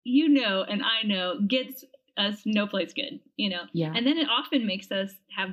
you 0.04 0.28
know 0.28 0.64
and 0.68 0.82
I 0.82 1.06
know 1.06 1.40
gets 1.46 1.84
us 2.16 2.42
no 2.44 2.66
place 2.66 2.92
good, 2.92 3.20
you 3.36 3.50
know. 3.50 3.62
Yeah. 3.72 3.92
And 3.94 4.06
then 4.06 4.18
it 4.18 4.28
often 4.28 4.66
makes 4.66 4.90
us 4.90 5.12
have 5.36 5.50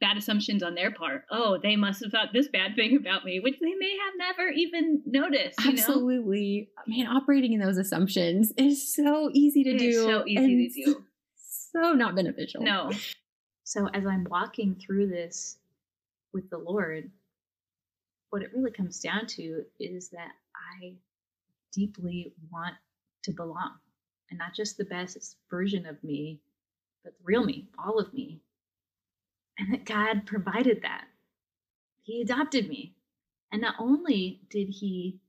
bad 0.00 0.16
assumptions 0.16 0.62
on 0.62 0.74
their 0.74 0.90
part. 0.90 1.24
Oh, 1.30 1.58
they 1.62 1.76
must 1.76 2.02
have 2.02 2.12
thought 2.12 2.28
this 2.32 2.48
bad 2.48 2.76
thing 2.76 2.96
about 2.96 3.24
me, 3.24 3.40
which 3.40 3.58
they 3.60 3.74
may 3.74 3.96
have 4.04 4.14
never 4.18 4.50
even 4.50 5.02
noticed. 5.06 5.58
Absolutely. 5.64 6.68
Know? 6.86 6.96
Man, 6.96 7.06
operating 7.06 7.54
in 7.54 7.60
those 7.60 7.78
assumptions 7.78 8.52
is 8.56 8.94
so 8.94 9.30
easy 9.32 9.64
to 9.64 9.70
it 9.70 9.78
do. 9.78 9.92
so 9.92 10.24
easy 10.26 10.68
to 10.68 10.84
do. 10.84 11.04
So 11.72 11.92
not 11.92 12.14
beneficial. 12.14 12.62
No. 12.62 12.90
So 13.66 13.88
as 13.94 14.04
I'm 14.06 14.26
walking 14.28 14.76
through 14.76 15.08
this 15.08 15.56
with 16.34 16.50
the 16.50 16.58
Lord, 16.58 17.10
what 18.34 18.42
it 18.42 18.50
really 18.52 18.72
comes 18.72 18.98
down 18.98 19.24
to 19.28 19.64
is 19.78 20.08
that 20.08 20.32
I 20.56 20.94
deeply 21.72 22.32
want 22.50 22.74
to 23.22 23.30
belong 23.30 23.74
and 24.28 24.40
not 24.40 24.52
just 24.52 24.76
the 24.76 24.84
best 24.84 25.36
version 25.48 25.86
of 25.86 26.02
me, 26.02 26.40
but 27.04 27.12
the 27.12 27.22
real 27.22 27.44
me, 27.44 27.68
all 27.78 28.00
of 28.00 28.12
me. 28.12 28.40
And 29.56 29.72
that 29.72 29.84
God 29.84 30.26
provided 30.26 30.82
that. 30.82 31.04
He 32.02 32.22
adopted 32.22 32.68
me. 32.68 32.96
And 33.52 33.62
not 33.62 33.76
only 33.78 34.40
did 34.50 34.66
He 34.68 35.20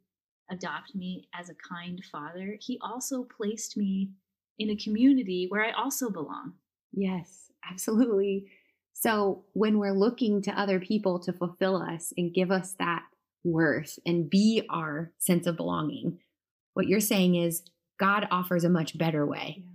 adopt 0.49 0.95
me 0.95 1.27
as 1.31 1.51
a 1.51 1.53
kind 1.53 2.03
father, 2.11 2.57
He 2.59 2.79
also 2.81 3.23
placed 3.23 3.77
me 3.77 4.09
in 4.57 4.71
a 4.71 4.75
community 4.75 5.45
where 5.47 5.63
I 5.63 5.73
also 5.73 6.09
belong. 6.09 6.53
Yes, 6.91 7.51
absolutely. 7.69 8.47
So 8.97 9.43
when 9.51 9.77
we're 9.77 9.93
looking 9.93 10.41
to 10.43 10.59
other 10.59 10.79
people 10.79 11.19
to 11.19 11.33
fulfill 11.33 11.75
us 11.75 12.13
and 12.15 12.33
give 12.33 12.49
us 12.49 12.75
that 12.79 13.03
worth 13.43 13.99
and 14.05 14.29
be 14.29 14.63
our 14.69 15.11
sense 15.19 15.47
of 15.47 15.57
belonging, 15.57 16.19
what 16.73 16.87
you're 16.87 17.01
saying 17.01 17.35
is 17.35 17.63
God 17.99 18.25
offers 18.31 18.63
a 18.63 18.69
much 18.69 18.97
better 18.97 19.25
way. 19.25 19.57
Yeah. 19.59 19.71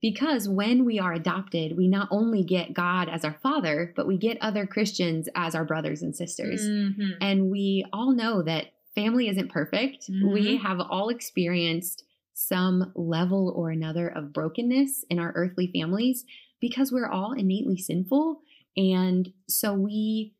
Because 0.00 0.48
when 0.48 0.84
we 0.84 0.98
are 0.98 1.12
adopted, 1.12 1.76
we 1.76 1.88
not 1.88 2.08
only 2.10 2.44
get 2.44 2.74
God 2.74 3.08
as 3.08 3.24
our 3.24 3.36
father, 3.42 3.92
but 3.96 4.06
we 4.06 4.16
get 4.16 4.38
other 4.40 4.66
Christians 4.66 5.28
as 5.34 5.54
our 5.54 5.64
brothers 5.64 6.02
and 6.02 6.14
sisters. 6.14 6.62
Mm-hmm. 6.62 7.10
And 7.20 7.50
we 7.50 7.84
all 7.92 8.12
know 8.12 8.42
that 8.42 8.66
family 8.94 9.28
isn't 9.28 9.52
perfect. 9.52 10.08
Mm-hmm. 10.10 10.32
We 10.32 10.56
have 10.58 10.80
all 10.80 11.08
experienced 11.08 12.04
some 12.34 12.92
level 12.94 13.52
or 13.56 13.70
another 13.70 14.08
of 14.08 14.32
brokenness 14.32 15.04
in 15.10 15.18
our 15.18 15.32
earthly 15.34 15.70
families 15.72 16.24
because 16.60 16.92
we're 16.92 17.10
all 17.10 17.32
innately 17.32 17.78
sinful. 17.78 18.40
And 18.76 19.32
so 19.48 19.72
we 19.74 20.34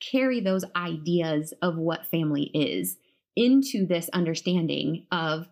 carry 0.00 0.40
those 0.40 0.64
ideas 0.74 1.54
of 1.62 1.76
what 1.76 2.06
family 2.06 2.50
is 2.54 2.96
into 3.36 3.86
this 3.86 4.08
understanding 4.10 5.06
of 5.10 5.48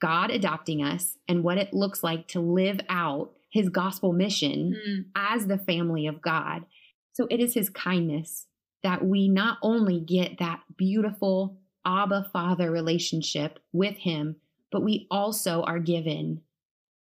God 0.00 0.30
adopting 0.30 0.82
us 0.82 1.16
and 1.28 1.42
what 1.42 1.58
it 1.58 1.72
looks 1.72 2.02
like 2.02 2.28
to 2.28 2.40
live 2.40 2.80
out 2.88 3.32
his 3.50 3.68
gospel 3.68 4.12
mission 4.12 4.74
mm. 4.74 5.04
as 5.14 5.46
the 5.46 5.58
family 5.58 6.06
of 6.06 6.20
God. 6.20 6.64
So 7.12 7.26
it 7.30 7.40
is 7.40 7.54
his 7.54 7.70
kindness 7.70 8.46
that 8.82 9.04
we 9.04 9.28
not 9.28 9.58
only 9.62 10.00
get 10.00 10.38
that 10.38 10.60
beautiful 10.76 11.56
Abba 11.86 12.28
Father 12.32 12.70
relationship 12.70 13.58
with 13.72 13.96
him, 13.96 14.36
but 14.70 14.82
we 14.82 15.06
also 15.10 15.62
are 15.62 15.78
given 15.78 16.42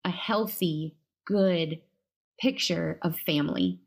a 0.04 0.10
healthy, 0.10 0.96
good 1.26 1.80
picture 2.40 3.00
of 3.02 3.18
family. 3.20 3.80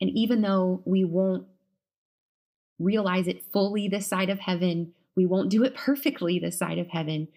And 0.00 0.10
even 0.10 0.42
though 0.42 0.82
we 0.84 1.04
won't 1.04 1.46
realize 2.78 3.26
it 3.26 3.44
fully 3.52 3.88
this 3.88 4.06
side 4.06 4.30
of 4.30 4.40
heaven, 4.40 4.92
we 5.16 5.26
won't 5.26 5.50
do 5.50 5.64
it 5.64 5.74
perfectly 5.74 6.38
this 6.38 6.58
side 6.58 6.78
of 6.78 6.88
heaven, 6.88 7.28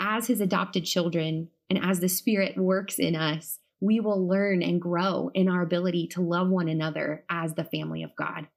as 0.00 0.26
his 0.26 0.40
adopted 0.40 0.84
children 0.84 1.48
and 1.68 1.78
as 1.82 2.00
the 2.00 2.08
Spirit 2.08 2.56
works 2.56 2.98
in 2.98 3.14
us, 3.14 3.58
we 3.80 4.00
will 4.00 4.26
learn 4.26 4.62
and 4.62 4.80
grow 4.80 5.30
in 5.34 5.48
our 5.48 5.62
ability 5.62 6.08
to 6.08 6.20
love 6.20 6.48
one 6.48 6.68
another 6.68 7.24
as 7.30 7.54
the 7.54 7.64
family 7.64 8.02
of 8.02 8.16
God, 8.16 8.48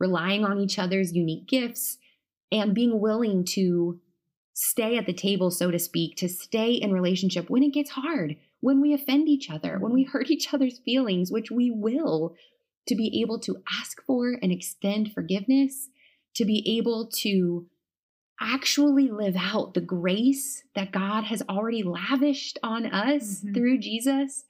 relying 0.00 0.44
on 0.44 0.58
each 0.58 0.78
other's 0.78 1.12
unique 1.12 1.46
gifts 1.46 1.98
and 2.50 2.74
being 2.74 3.00
willing 3.00 3.44
to 3.44 4.00
stay 4.54 4.96
at 4.96 5.06
the 5.06 5.12
table, 5.12 5.50
so 5.50 5.70
to 5.70 5.78
speak, 5.78 6.16
to 6.16 6.28
stay 6.28 6.72
in 6.72 6.92
relationship 6.92 7.48
when 7.48 7.62
it 7.62 7.72
gets 7.72 7.90
hard, 7.90 8.36
when 8.60 8.80
we 8.80 8.92
offend 8.92 9.28
each 9.28 9.50
other, 9.50 9.78
when 9.78 9.92
we 9.92 10.04
hurt 10.04 10.30
each 10.30 10.52
other's 10.52 10.78
feelings, 10.78 11.30
which 11.30 11.50
we 11.50 11.70
will, 11.70 12.34
to 12.86 12.94
be 12.94 13.20
able 13.22 13.38
to 13.40 13.56
ask 13.80 14.02
for 14.04 14.38
and 14.42 14.50
extend 14.50 15.12
forgiveness, 15.12 15.88
to 16.34 16.44
be 16.44 16.76
able 16.78 17.08
to 17.20 17.66
actually 18.40 19.08
live 19.08 19.36
out 19.38 19.74
the 19.74 19.80
grace 19.80 20.64
that 20.74 20.92
God 20.92 21.24
has 21.24 21.42
already 21.48 21.82
lavished 21.82 22.58
on 22.62 22.86
us 22.86 23.40
mm-hmm. 23.40 23.54
through 23.54 23.78
Jesus 23.78 24.44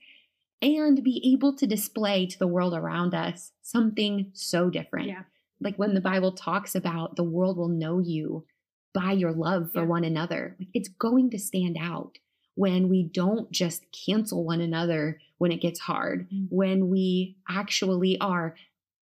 and 0.62 1.03
be 1.03 1.33
able 1.35 1.55
to 1.57 1.66
display 1.66 2.27
to 2.27 2.38
the 2.38 2.47
world 2.47 2.73
around 2.73 3.14
us 3.14 3.53
something 3.62 4.31
so 4.33 4.71
different. 4.71 5.09
Yeah. 5.09 5.23
Like 5.61 5.77
when 5.77 5.95
the 5.95 6.01
Bible 6.01 6.33
talks 6.33 6.75
about 6.75 7.16
the 7.16 7.25
world 7.25 7.57
will 7.57 7.68
know 7.68 7.99
you 7.99 8.47
by 8.95 9.12
your 9.12 9.33
love 9.33 9.73
for 9.73 9.83
yeah. 9.83 9.88
one 9.88 10.05
another, 10.05 10.57
like 10.59 10.68
it's 10.73 10.88
going 10.88 11.31
to 11.31 11.38
stand 11.38 11.77
out 11.81 12.18
when 12.55 12.88
we 12.88 13.03
don't 13.03 13.51
just 13.51 13.85
cancel 14.07 14.45
one 14.45 14.61
another 14.61 15.19
when 15.38 15.53
it 15.53 15.61
gets 15.61 15.81
hard, 15.81 16.29
mm-hmm. 16.29 16.45
when 16.51 16.88
we 16.88 17.37
actually 17.49 18.19
are 18.21 18.55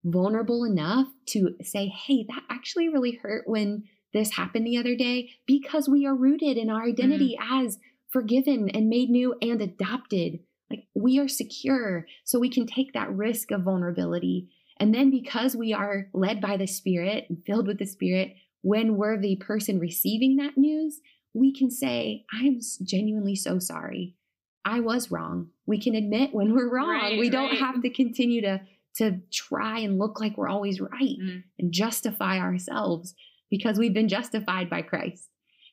vulnerable 0.05 0.65
enough 0.65 1.09
to 1.27 1.55
say, 1.63 1.87
hey, 1.87 2.25
that 2.29 2.43
actually 2.49 2.89
really 2.89 3.13
hurt 3.23 3.45
when 3.47 3.85
this 4.13 4.33
happened 4.33 4.67
the 4.67 4.79
other 4.79 4.97
day 4.97 5.31
because 5.47 5.89
we 5.89 6.07
are 6.07 6.15
rooted 6.15 6.57
in 6.57 6.71
our 6.71 6.83
identity 6.83 7.37
mm. 7.41 7.67
as 7.67 7.79
forgiven 8.11 8.69
and 8.71 8.89
made 8.89 9.09
new 9.09 9.35
and 9.41 9.61
adopted. 9.61 10.41
Like 10.69 10.87
we 10.95 11.19
are 11.19 11.29
secure, 11.29 12.07
so 12.25 12.39
we 12.39 12.51
can 12.51 12.67
take 12.67 12.93
that 12.93 13.15
risk 13.15 13.51
of 13.51 13.63
vulnerability. 13.63 14.49
And 14.79 14.95
then 14.95 15.11
because 15.11 15.55
we 15.55 15.73
are 15.73 16.07
led 16.13 16.41
by 16.41 16.57
the 16.57 16.67
Spirit 16.67 17.27
and 17.29 17.45
filled 17.45 17.67
with 17.67 17.79
the 17.79 17.87
Spirit, 17.87 18.35
when 18.63 18.97
we're 18.97 19.21
the 19.21 19.37
person 19.37 19.79
receiving 19.79 20.37
that 20.37 20.57
news, 20.57 21.01
we 21.35 21.55
can 21.55 21.71
say, 21.71 22.25
I'm 22.33 22.61
genuinely 22.83 23.37
so 23.37 23.59
sorry. 23.59 24.17
I 24.65 24.81
was 24.81 25.11
wrong. 25.11 25.49
We 25.67 25.81
can 25.81 25.95
admit 25.95 26.35
when 26.35 26.55
we're 26.55 26.73
wrong. 26.73 26.89
Right, 26.89 27.19
we 27.19 27.31
don't 27.31 27.51
right. 27.51 27.59
have 27.59 27.83
to 27.83 27.91
continue 27.91 28.43
to 28.43 28.61
to 28.97 29.21
try 29.33 29.79
and 29.79 29.99
look 29.99 30.21
like 30.21 30.37
we're 30.37 30.49
always 30.49 30.81
right 30.81 31.17
mm. 31.23 31.45
and 31.61 31.73
justify 31.73 32.41
ourselves 32.41 33.15
because 33.49 33.79
we've 33.79 33.95
been 33.95 34.09
justified 34.09 34.69
by 34.69 34.83
Christ. 34.83 35.29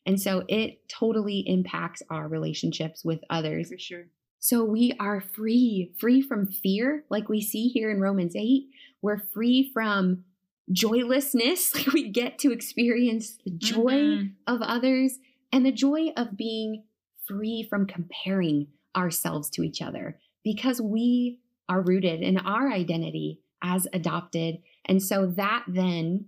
And 0.06 0.22
so 0.22 0.44
it 0.48 0.88
totally 0.88 1.44
impacts 1.48 2.04
our 2.12 2.28
relationships 2.28 3.04
with 3.04 3.20
others. 3.30 3.70
For 3.70 3.80
sure. 3.80 4.06
So 4.40 4.64
we 4.64 4.94
are 5.00 5.20
free, 5.20 5.94
free 6.00 6.22
from 6.22 6.46
fear, 6.46 7.04
like 7.10 7.28
we 7.28 7.42
see 7.42 7.68
here 7.70 7.90
in 7.90 8.00
Romans 8.00 8.36
8. 8.36 8.68
We're 9.02 9.18
free 9.34 9.72
from 9.74 10.24
joylessness, 10.72 11.74
like 11.76 11.88
we 11.88 12.10
get 12.10 12.40
to 12.40 12.52
experience 12.52 13.38
the 13.44 13.52
joy 13.52 13.94
mm-hmm. 13.94 14.28
of 14.54 14.62
others 14.62 15.18
and 15.52 15.66
the 15.66 15.72
joy 15.72 16.10
of 16.16 16.38
being 16.38 16.84
free 17.26 17.66
from 17.70 17.86
comparing 17.86 18.68
ourselves 18.96 19.50
to 19.52 19.64
each 19.64 19.82
other 19.82 20.20
because 20.44 20.82
we 20.82 21.40
are 21.70 21.82
rooted 21.82 22.22
in 22.22 22.38
our 22.38 22.72
identity 22.72 23.42
as 23.62 23.88
adopted. 23.94 24.60
And 24.86 25.02
so 25.02 25.28
that 25.36 25.64
then 25.68 26.26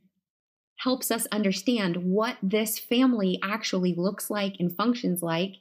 helps 0.78 1.12
us 1.12 1.28
understand 1.32 1.98
what 1.98 2.38
this 2.42 2.80
family 2.80 3.40
actually 3.44 3.94
looks 3.96 4.30
like 4.30 4.56
and 4.60 4.76
functions 4.76 5.22
like 5.22 5.56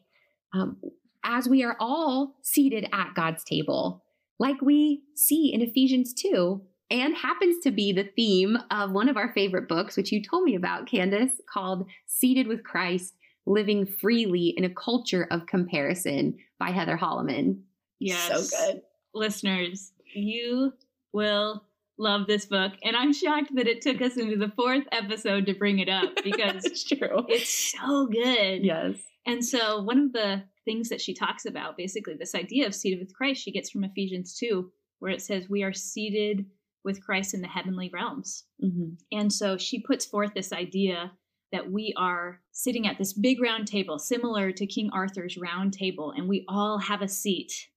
um, 0.54 0.76
as 1.24 1.48
we 1.48 1.62
are 1.62 1.76
all 1.78 2.36
seated 2.42 2.88
at 2.92 3.14
God's 3.14 3.44
table, 3.44 4.04
like 4.38 4.62
we 4.62 5.02
see 5.14 5.52
in 5.52 5.60
Ephesians 5.60 6.14
2, 6.14 6.62
and 6.90 7.14
happens 7.14 7.62
to 7.64 7.70
be 7.70 7.92
the 7.92 8.08
theme 8.16 8.56
of 8.70 8.92
one 8.92 9.08
of 9.08 9.16
our 9.16 9.32
favorite 9.34 9.68
books, 9.68 9.96
which 9.96 10.10
you 10.10 10.22
told 10.22 10.44
me 10.44 10.54
about, 10.54 10.86
Candace, 10.86 11.40
called 11.52 11.86
Seated 12.06 12.46
with 12.46 12.64
Christ 12.64 13.14
Living 13.48 13.86
Freely 13.86 14.54
in 14.56 14.64
a 14.64 14.74
Culture 14.74 15.26
of 15.30 15.46
Comparison 15.46 16.36
by 16.58 16.70
Heather 16.70 16.96
Holleman. 16.96 17.62
Yes. 17.98 18.50
So 18.50 18.56
good. 18.56 18.82
Listeners, 19.14 19.92
you 20.14 20.72
will 21.12 21.64
love 21.98 22.26
this 22.26 22.46
book. 22.46 22.72
And 22.84 22.96
I'm 22.96 23.12
shocked 23.12 23.54
that 23.54 23.66
it 23.66 23.80
took 23.80 24.00
us 24.00 24.16
into 24.16 24.36
the 24.36 24.52
fourth 24.54 24.84
episode 24.92 25.46
to 25.46 25.54
bring 25.54 25.78
it 25.78 25.88
up 25.88 26.10
because 26.22 26.64
it's 26.64 26.84
true. 26.84 27.24
It's 27.28 27.72
so 27.72 28.06
good. 28.06 28.64
Yes. 28.64 28.96
And 29.26 29.44
so 29.44 29.82
one 29.82 29.98
of 29.98 30.12
the 30.12 30.44
things 30.64 30.88
that 30.90 31.00
she 31.00 31.14
talks 31.14 31.44
about, 31.44 31.76
basically 31.76 32.14
this 32.14 32.34
idea 32.34 32.66
of 32.66 32.74
seated 32.74 33.00
with 33.00 33.14
Christ, 33.14 33.42
she 33.42 33.52
gets 33.52 33.70
from 33.70 33.84
Ephesians 33.84 34.36
2, 34.38 34.70
where 35.00 35.10
it 35.10 35.22
says, 35.22 35.48
We 35.48 35.62
are 35.62 35.72
seated 35.72 36.46
with 36.84 37.04
Christ 37.04 37.34
in 37.34 37.40
the 37.40 37.48
heavenly 37.48 37.90
realms. 37.92 38.44
Mm-hmm. 38.62 38.94
And 39.12 39.32
so 39.32 39.58
she 39.58 39.80
puts 39.80 40.06
forth 40.06 40.32
this 40.34 40.52
idea 40.52 41.12
that 41.52 41.70
we 41.70 41.94
are 41.96 42.40
sitting 42.52 42.86
at 42.86 42.98
this 42.98 43.12
big 43.12 43.40
round 43.40 43.66
table, 43.66 43.98
similar 43.98 44.52
to 44.52 44.66
King 44.66 44.90
Arthur's 44.92 45.36
round 45.36 45.72
table, 45.72 46.12
and 46.16 46.28
we 46.28 46.44
all 46.48 46.78
have 46.78 47.02
a 47.02 47.08
seat 47.08 47.68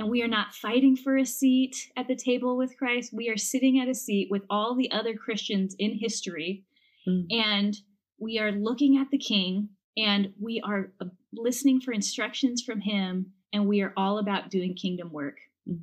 and 0.00 0.08
we 0.08 0.22
are 0.22 0.28
not 0.28 0.54
fighting 0.54 0.96
for 0.96 1.18
a 1.18 1.26
seat 1.26 1.92
at 1.94 2.08
the 2.08 2.16
table 2.16 2.56
with 2.56 2.78
Christ. 2.78 3.12
We 3.12 3.28
are 3.28 3.36
sitting 3.36 3.78
at 3.80 3.88
a 3.88 3.94
seat 3.94 4.28
with 4.30 4.42
all 4.48 4.74
the 4.74 4.90
other 4.90 5.14
Christians 5.14 5.76
in 5.78 5.98
history, 5.98 6.64
mm. 7.06 7.26
and 7.30 7.76
we 8.18 8.38
are 8.38 8.50
looking 8.50 8.96
at 8.96 9.10
the 9.10 9.18
King, 9.18 9.68
and 9.98 10.32
we 10.40 10.62
are 10.64 10.90
uh, 11.02 11.04
listening 11.34 11.82
for 11.82 11.92
instructions 11.92 12.62
from 12.62 12.80
him, 12.80 13.32
and 13.52 13.68
we 13.68 13.82
are 13.82 13.92
all 13.94 14.16
about 14.16 14.50
doing 14.50 14.74
kingdom 14.74 15.12
work. 15.12 15.36
Mm. 15.68 15.80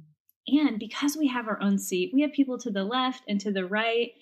And 0.47 0.79
because 0.79 1.15
we 1.15 1.27
have 1.27 1.47
our 1.47 1.61
own 1.61 1.77
seat, 1.77 2.09
we 2.11 2.21
have 2.21 2.31
people 2.31 2.57
to 2.57 2.71
the 2.71 2.83
left 2.83 3.21
and 3.27 3.39
to 3.41 3.51
the 3.51 3.67
right. 3.67 4.13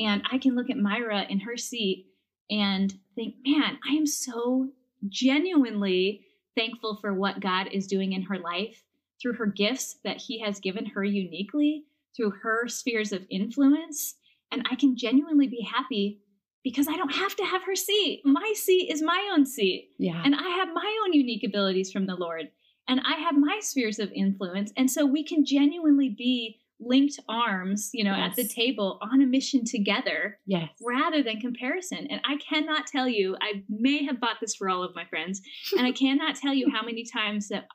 And 0.00 0.24
I 0.32 0.38
can 0.38 0.56
look 0.56 0.68
at 0.68 0.78
Myra 0.78 1.26
in 1.28 1.38
her 1.40 1.56
seat 1.56 2.06
and 2.50 2.94
think, 3.14 3.36
man, 3.46 3.78
I 3.88 3.94
am 3.94 4.06
so 4.06 4.68
genuinely 5.08 6.26
thankful 6.56 6.98
for 7.00 7.12
what 7.12 7.40
God 7.40 7.68
is 7.72 7.86
doing 7.86 8.12
in 8.12 8.22
her 8.22 8.38
life 8.38 8.82
through 9.20 9.34
her 9.34 9.46
gifts 9.46 9.96
that 10.04 10.18
He 10.18 10.40
has 10.40 10.60
given 10.60 10.86
her 10.86 11.04
uniquely, 11.04 11.84
through 12.16 12.30
her 12.42 12.68
spheres 12.68 13.12
of 13.12 13.26
influence. 13.30 14.14
And 14.52 14.66
I 14.70 14.76
can 14.76 14.96
genuinely 14.96 15.48
be 15.48 15.62
happy 15.62 16.20
because 16.62 16.88
I 16.88 16.96
don't 16.96 17.14
have 17.14 17.36
to 17.36 17.44
have 17.44 17.64
her 17.64 17.76
seat. 17.76 18.22
My 18.24 18.52
seat 18.56 18.90
is 18.90 19.02
my 19.02 19.30
own 19.32 19.46
seat. 19.46 19.90
Yeah. 19.98 20.20
And 20.24 20.34
I 20.34 20.48
have 20.48 20.68
my 20.72 20.98
own 21.04 21.12
unique 21.12 21.44
abilities 21.44 21.92
from 21.92 22.06
the 22.06 22.14
Lord. 22.14 22.50
And 22.88 23.00
I 23.00 23.16
have 23.16 23.36
my 23.36 23.60
spheres 23.60 23.98
of 23.98 24.12
influence. 24.12 24.72
And 24.76 24.90
so 24.90 25.06
we 25.06 25.24
can 25.24 25.44
genuinely 25.44 26.08
be 26.08 26.60
linked 26.86 27.18
arms, 27.28 27.90
you 27.92 28.04
know, 28.04 28.16
yes. 28.16 28.30
at 28.30 28.36
the 28.36 28.48
table 28.48 28.98
on 29.02 29.22
a 29.22 29.26
mission 29.26 29.64
together. 29.64 30.38
Yes. 30.46 30.70
Rather 30.82 31.22
than 31.22 31.40
comparison. 31.40 32.06
And 32.10 32.20
I 32.24 32.36
cannot 32.36 32.86
tell 32.86 33.08
you, 33.08 33.36
I 33.40 33.64
may 33.68 34.04
have 34.04 34.20
bought 34.20 34.36
this 34.40 34.54
for 34.54 34.68
all 34.68 34.82
of 34.82 34.94
my 34.94 35.04
friends, 35.04 35.40
and 35.78 35.86
I 35.86 35.92
cannot 35.92 36.36
tell 36.36 36.54
you 36.54 36.70
how 36.70 36.84
many 36.84 37.04
times 37.04 37.48
that, 37.48 37.66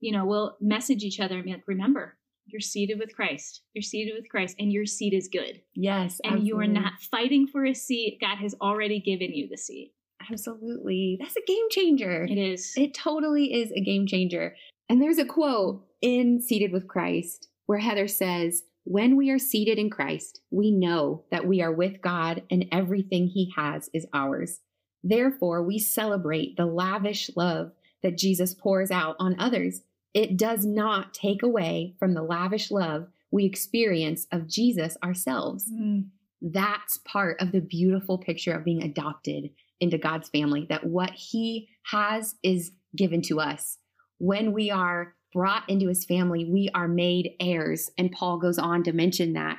you 0.00 0.12
know, 0.12 0.24
we'll 0.24 0.56
message 0.60 1.02
each 1.02 1.20
other 1.20 1.36
and 1.36 1.44
be 1.44 1.52
like, 1.52 1.62
remember, 1.66 2.16
you're 2.46 2.60
seated 2.60 2.98
with 2.98 3.14
Christ. 3.14 3.62
You're 3.74 3.82
seated 3.82 4.14
with 4.16 4.28
Christ, 4.28 4.56
and 4.58 4.72
your 4.72 4.86
seat 4.86 5.12
is 5.12 5.28
good. 5.28 5.60
Yes. 5.74 6.20
And 6.24 6.34
absolutely. 6.34 6.48
you 6.48 6.58
are 6.60 6.66
not 6.66 6.92
fighting 7.10 7.46
for 7.46 7.64
a 7.64 7.74
seat. 7.74 8.18
God 8.20 8.38
has 8.38 8.54
already 8.60 9.00
given 9.00 9.32
you 9.32 9.48
the 9.48 9.56
seat. 9.56 9.92
Absolutely. 10.30 11.16
That's 11.20 11.36
a 11.36 11.44
game 11.46 11.70
changer. 11.70 12.24
It 12.24 12.38
is. 12.38 12.72
It 12.76 12.94
totally 12.94 13.54
is 13.54 13.72
a 13.72 13.80
game 13.80 14.06
changer. 14.06 14.54
And 14.88 15.00
there's 15.00 15.18
a 15.18 15.24
quote 15.24 15.84
in 16.02 16.40
Seated 16.40 16.72
with 16.72 16.88
Christ 16.88 17.48
where 17.70 17.78
Heather 17.78 18.08
says, 18.08 18.64
When 18.82 19.14
we 19.14 19.30
are 19.30 19.38
seated 19.38 19.78
in 19.78 19.90
Christ, 19.90 20.40
we 20.50 20.72
know 20.72 21.22
that 21.30 21.46
we 21.46 21.62
are 21.62 21.70
with 21.70 22.02
God 22.02 22.42
and 22.50 22.64
everything 22.72 23.28
he 23.28 23.52
has 23.56 23.88
is 23.94 24.08
ours. 24.12 24.58
Therefore, 25.04 25.62
we 25.62 25.78
celebrate 25.78 26.56
the 26.56 26.66
lavish 26.66 27.30
love 27.36 27.70
that 28.02 28.18
Jesus 28.18 28.54
pours 28.54 28.90
out 28.90 29.14
on 29.20 29.38
others 29.38 29.82
it 30.14 30.36
does 30.36 30.66
not 30.66 31.14
take 31.14 31.44
away 31.44 31.94
from 32.00 32.14
the 32.14 32.24
lavish 32.24 32.72
love 32.72 33.06
we 33.30 33.44
experience 33.44 34.26
of 34.32 34.48
Jesus 34.48 34.96
ourselves. 35.04 35.70
Mm. 35.72 36.06
That's 36.42 36.98
part 37.04 37.40
of 37.40 37.52
the 37.52 37.60
beautiful 37.60 38.18
picture 38.18 38.52
of 38.52 38.64
being 38.64 38.82
adopted 38.82 39.50
into 39.78 39.96
God's 39.96 40.28
family, 40.28 40.66
that 40.70 40.82
what 40.82 41.12
He 41.12 41.68
has 41.84 42.34
is 42.42 42.72
given 42.96 43.22
to 43.22 43.38
us. 43.38 43.78
When 44.18 44.52
we 44.52 44.72
are 44.72 45.14
brought 45.32 45.68
into 45.68 45.88
His 45.88 46.04
family, 46.04 46.44
we 46.44 46.70
are 46.74 46.88
made 46.88 47.34
heirs. 47.40 47.90
And 47.98 48.12
Paul 48.12 48.38
goes 48.38 48.58
on 48.58 48.82
to 48.84 48.92
mention 48.92 49.34
that 49.34 49.58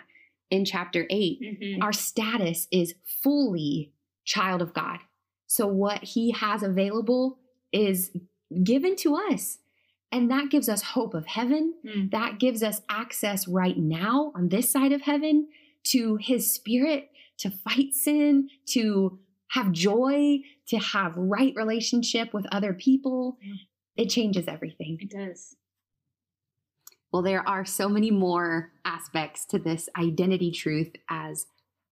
in 0.50 0.66
chapter 0.66 1.06
8. 1.10 1.42
Mm-hmm. 1.42 1.82
Our 1.82 1.94
status 1.94 2.68
is 2.72 2.96
fully 3.24 3.94
child 4.26 4.62
of 4.62 4.74
God. 4.74 5.00
So, 5.48 5.68
what 5.68 6.04
He 6.04 6.32
has 6.32 6.64
available 6.64 7.40
is 7.72 8.12
given 8.64 8.96
to 8.98 9.16
us. 9.16 9.58
And 10.12 10.30
that 10.30 10.50
gives 10.50 10.68
us 10.68 10.82
hope 10.82 11.14
of 11.14 11.26
heaven. 11.26 11.74
Mm. 11.86 12.12
That 12.12 12.38
gives 12.38 12.62
us 12.62 12.82
access 12.90 13.48
right 13.48 13.78
now 13.78 14.34
on 14.36 14.50
this 14.50 14.70
side 14.70 14.92
of 14.92 15.02
heaven 15.02 15.48
to 15.86 16.18
his 16.18 16.54
spirit, 16.54 17.10
to 17.40 17.50
fight 17.50 17.94
sin, 17.94 18.50
to 18.68 19.20
have 19.52 19.72
joy, 19.72 20.40
to 20.68 20.78
have 20.78 21.14
right 21.16 21.54
relationship 21.56 22.34
with 22.34 22.46
other 22.52 22.74
people. 22.74 23.38
It 23.96 24.10
changes 24.10 24.48
everything. 24.48 24.98
It 25.00 25.12
does. 25.12 25.56
Well, 27.12 27.22
there 27.22 27.48
are 27.48 27.66
so 27.66 27.90
many 27.90 28.10
more 28.10 28.72
aspects 28.86 29.46
to 29.48 29.60
this 29.60 29.90
identity 29.98 30.52
truth 30.52 30.92
as 31.10 31.46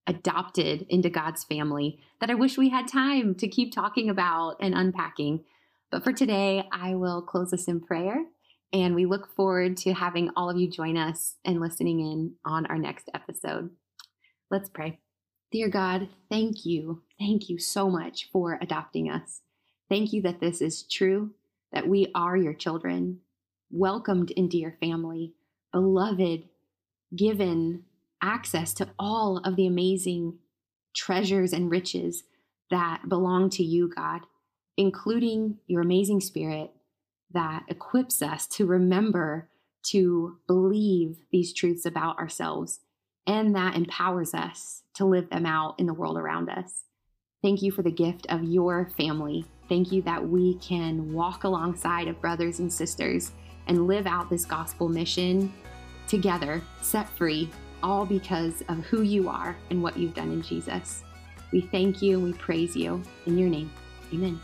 adopted 0.07 0.85
into 0.89 1.09
God's 1.09 1.43
family 1.43 1.99
that 2.21 2.29
I 2.29 2.35
wish 2.35 2.57
we 2.57 2.69
had 2.69 2.87
time 2.87 3.35
to 3.35 3.47
keep 3.47 3.73
talking 3.73 4.09
about 4.09 4.55
and 4.61 4.73
unpacking. 4.73 5.43
But 5.91 6.03
for 6.03 6.13
today, 6.13 6.67
I 6.71 6.95
will 6.95 7.21
close 7.21 7.53
us 7.53 7.67
in 7.67 7.81
prayer. 7.81 8.23
And 8.71 8.93
we 8.93 9.05
look 9.05 9.35
forward 9.35 9.77
to 9.77 9.93
having 9.93 10.29
all 10.35 10.49
of 10.49 10.57
you 10.57 10.69
join 10.69 10.95
us 10.95 11.35
and 11.43 11.59
listening 11.59 11.99
in 11.99 12.35
on 12.45 12.65
our 12.67 12.77
next 12.77 13.09
episode. 13.13 13.71
Let's 14.51 14.69
pray. 14.69 14.99
Dear 15.51 15.69
God, 15.69 16.09
thank 16.29 16.65
you. 16.65 17.01
Thank 17.17 17.49
you 17.49 17.57
so 17.57 17.89
much 17.89 18.29
for 18.31 18.59
adopting 18.61 19.09
us. 19.09 19.41
Thank 19.89 20.13
you 20.13 20.21
that 20.21 20.39
this 20.39 20.61
is 20.61 20.83
true, 20.83 21.31
that 21.71 21.87
we 21.87 22.11
are 22.13 22.37
your 22.37 22.53
children, 22.53 23.21
welcomed 23.71 24.31
into 24.31 24.57
your 24.57 24.75
family, 24.79 25.33
beloved, 25.71 26.43
given 27.15 27.83
access 28.21 28.73
to 28.73 28.89
all 28.97 29.37
of 29.37 29.55
the 29.55 29.65
amazing 29.65 30.37
treasures 30.95 31.53
and 31.53 31.71
riches 31.71 32.23
that 32.69 33.07
belong 33.07 33.49
to 33.49 33.63
you, 33.63 33.89
God 33.89 34.21
including 34.79 35.57
your 35.67 35.81
amazing 35.81 36.21
spirit 36.21 36.71
that 37.33 37.63
equips 37.67 38.21
us 38.21 38.47
to 38.47 38.65
remember 38.65 39.49
to 39.83 40.37
believe 40.47 41.17
these 41.33 41.53
truths 41.53 41.85
about 41.85 42.17
ourselves 42.17 42.79
and 43.27 43.53
that 43.53 43.75
empowers 43.75 44.33
us 44.33 44.83
to 44.93 45.03
live 45.03 45.29
them 45.29 45.45
out 45.45 45.77
in 45.79 45.85
the 45.85 45.93
world 45.93 46.17
around 46.17 46.49
us. 46.49 46.85
Thank 47.41 47.61
you 47.61 47.73
for 47.73 47.81
the 47.81 47.91
gift 47.91 48.25
of 48.29 48.41
your 48.45 48.89
family. 48.97 49.43
Thank 49.67 49.91
you 49.91 50.01
that 50.03 50.29
we 50.29 50.55
can 50.59 51.11
walk 51.11 51.43
alongside 51.43 52.07
of 52.07 52.21
brothers 52.21 52.59
and 52.59 52.71
sisters 52.71 53.33
and 53.69 53.87
live 53.87 54.05
out 54.05 54.29
this 54.29 54.43
gospel 54.43 54.89
mission 54.89 55.53
together, 56.07 56.61
set 56.81 57.07
free, 57.07 57.49
all 57.81 58.05
because 58.05 58.61
of 58.67 58.79
who 58.79 59.03
you 59.03 59.29
are 59.29 59.55
and 59.69 59.81
what 59.81 59.95
you've 59.95 60.15
done 60.15 60.31
in 60.31 60.41
Jesus. 60.41 61.03
We 61.53 61.61
thank 61.61 62.01
you 62.01 62.15
and 62.15 62.23
we 62.25 62.33
praise 62.33 62.75
you. 62.75 63.01
In 63.25 63.37
your 63.37 63.49
name, 63.49 63.71
amen. 64.13 64.39